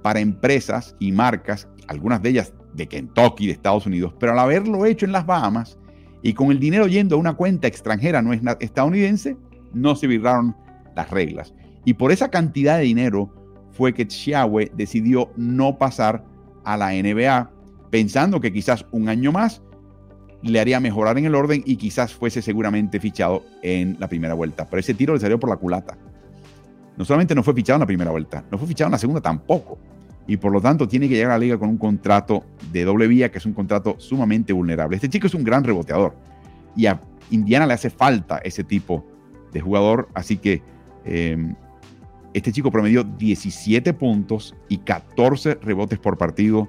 para 0.02 0.20
empresas 0.20 0.94
y 0.98 1.12
marcas, 1.12 1.68
algunas 1.88 2.22
de 2.22 2.30
ellas 2.30 2.54
de 2.74 2.86
Kentucky, 2.86 3.46
de 3.46 3.52
Estados 3.52 3.86
Unidos, 3.86 4.14
pero 4.18 4.32
al 4.32 4.38
haberlo 4.38 4.86
hecho 4.86 5.06
en 5.06 5.12
las 5.12 5.26
Bahamas 5.26 5.78
y 6.22 6.34
con 6.34 6.50
el 6.50 6.60
dinero 6.60 6.86
yendo 6.86 7.16
a 7.16 7.18
una 7.18 7.34
cuenta 7.34 7.66
extranjera 7.66 8.22
no 8.22 8.32
es 8.32 8.40
estadounidense, 8.60 9.36
no 9.72 9.96
se 9.96 10.06
virraron 10.06 10.56
las 10.94 11.10
reglas. 11.10 11.54
Y 11.84 11.94
por 11.94 12.12
esa 12.12 12.30
cantidad 12.30 12.78
de 12.78 12.84
dinero 12.84 13.45
fue 13.76 13.92
que 13.92 14.08
Xiaowe 14.08 14.70
decidió 14.74 15.30
no 15.36 15.78
pasar 15.78 16.24
a 16.64 16.76
la 16.76 16.90
NBA, 16.90 17.50
pensando 17.90 18.40
que 18.40 18.52
quizás 18.52 18.86
un 18.90 19.08
año 19.08 19.32
más 19.32 19.62
le 20.42 20.60
haría 20.60 20.80
mejorar 20.80 21.18
en 21.18 21.26
el 21.26 21.34
orden 21.34 21.62
y 21.64 21.76
quizás 21.76 22.14
fuese 22.14 22.42
seguramente 22.42 23.00
fichado 23.00 23.44
en 23.62 23.96
la 23.98 24.08
primera 24.08 24.34
vuelta. 24.34 24.66
Pero 24.68 24.80
ese 24.80 24.94
tiro 24.94 25.14
le 25.14 25.20
salió 25.20 25.38
por 25.38 25.50
la 25.50 25.56
culata. 25.56 25.96
No 26.96 27.04
solamente 27.04 27.34
no 27.34 27.42
fue 27.42 27.54
fichado 27.54 27.76
en 27.76 27.80
la 27.80 27.86
primera 27.86 28.10
vuelta, 28.10 28.44
no 28.50 28.58
fue 28.58 28.66
fichado 28.68 28.88
en 28.88 28.92
la 28.92 28.98
segunda 28.98 29.20
tampoco 29.20 29.78
y 30.26 30.36
por 30.36 30.52
lo 30.52 30.60
tanto 30.60 30.88
tiene 30.88 31.08
que 31.08 31.14
llegar 31.14 31.32
a 31.32 31.34
la 31.34 31.38
liga 31.38 31.58
con 31.58 31.68
un 31.68 31.78
contrato 31.78 32.44
de 32.72 32.84
doble 32.84 33.06
vía, 33.06 33.30
que 33.30 33.38
es 33.38 33.46
un 33.46 33.52
contrato 33.52 33.96
sumamente 33.98 34.52
vulnerable. 34.52 34.96
Este 34.96 35.08
chico 35.08 35.26
es 35.26 35.34
un 35.34 35.44
gran 35.44 35.62
reboteador 35.62 36.14
y 36.74 36.86
a 36.86 37.00
Indiana 37.30 37.66
le 37.66 37.74
hace 37.74 37.90
falta 37.90 38.38
ese 38.38 38.64
tipo 38.64 39.06
de 39.52 39.60
jugador, 39.60 40.08
así 40.14 40.36
que 40.36 40.62
em, 41.04 41.54
este 42.34 42.52
chico 42.52 42.70
promedió 42.70 43.04
17 43.04 43.92
puntos 43.94 44.54
y 44.68 44.78
14 44.78 45.58
rebotes 45.62 45.98
por 45.98 46.18
partido. 46.18 46.68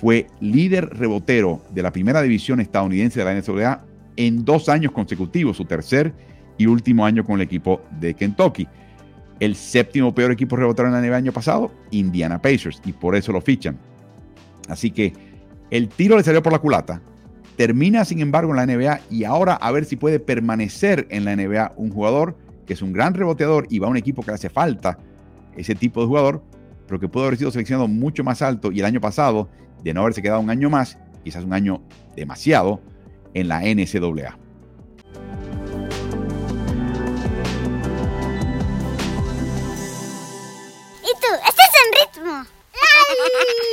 Fue 0.00 0.26
líder 0.40 0.88
rebotero 0.90 1.62
de 1.70 1.82
la 1.82 1.92
primera 1.92 2.22
división 2.22 2.60
estadounidense 2.60 3.20
de 3.20 3.24
la 3.24 3.34
NCAA 3.34 3.84
en 4.16 4.44
dos 4.44 4.68
años 4.68 4.92
consecutivos, 4.92 5.56
su 5.56 5.64
tercer 5.64 6.12
y 6.58 6.66
último 6.66 7.04
año 7.04 7.24
con 7.24 7.36
el 7.36 7.42
equipo 7.42 7.82
de 8.00 8.14
Kentucky 8.14 8.66
el 9.40 9.56
séptimo 9.56 10.14
peor 10.14 10.30
equipo 10.30 10.54
rebotero 10.54 10.88
en 10.88 10.94
la 10.94 11.00
NBA 11.00 11.16
año 11.16 11.32
pasado, 11.32 11.72
Indiana 11.90 12.40
Pacers, 12.40 12.80
y 12.84 12.92
por 12.92 13.16
eso 13.16 13.32
lo 13.32 13.40
fichan. 13.40 13.78
Así 14.68 14.90
que 14.90 15.14
el 15.70 15.88
tiro 15.88 16.16
le 16.16 16.22
salió 16.22 16.42
por 16.42 16.52
la 16.52 16.58
culata. 16.58 17.00
Termina, 17.56 18.04
sin 18.04 18.20
embargo, 18.20 18.52
en 18.52 18.56
la 18.56 18.66
NBA 18.66 19.00
y 19.10 19.24
ahora 19.24 19.54
a 19.54 19.72
ver 19.72 19.86
si 19.86 19.96
puede 19.96 20.20
permanecer 20.20 21.06
en 21.10 21.24
la 21.24 21.34
NBA 21.34 21.72
un 21.76 21.90
jugador 21.90 22.36
que 22.70 22.74
es 22.74 22.82
un 22.82 22.92
gran 22.92 23.14
reboteador 23.14 23.66
y 23.68 23.80
va 23.80 23.88
a 23.88 23.90
un 23.90 23.96
equipo 23.96 24.22
que 24.22 24.30
le 24.30 24.36
hace 24.36 24.48
falta 24.48 24.96
ese 25.56 25.74
tipo 25.74 26.00
de 26.02 26.06
jugador, 26.06 26.40
pero 26.86 27.00
que 27.00 27.08
pudo 27.08 27.24
haber 27.24 27.36
sido 27.36 27.50
seleccionado 27.50 27.88
mucho 27.88 28.22
más 28.22 28.42
alto 28.42 28.70
y 28.70 28.78
el 28.78 28.84
año 28.84 29.00
pasado, 29.00 29.48
de 29.82 29.92
no 29.92 30.02
haberse 30.02 30.22
quedado 30.22 30.38
un 30.38 30.50
año 30.50 30.70
más, 30.70 30.96
quizás 31.24 31.42
un 31.42 31.52
año 31.52 31.82
demasiado, 32.14 32.80
en 33.34 33.48
la 33.48 33.62
NCAA. 33.62 34.38
tú, 41.02 41.26
estás 41.48 41.70
en 41.74 42.22
ritmo. 42.22 42.46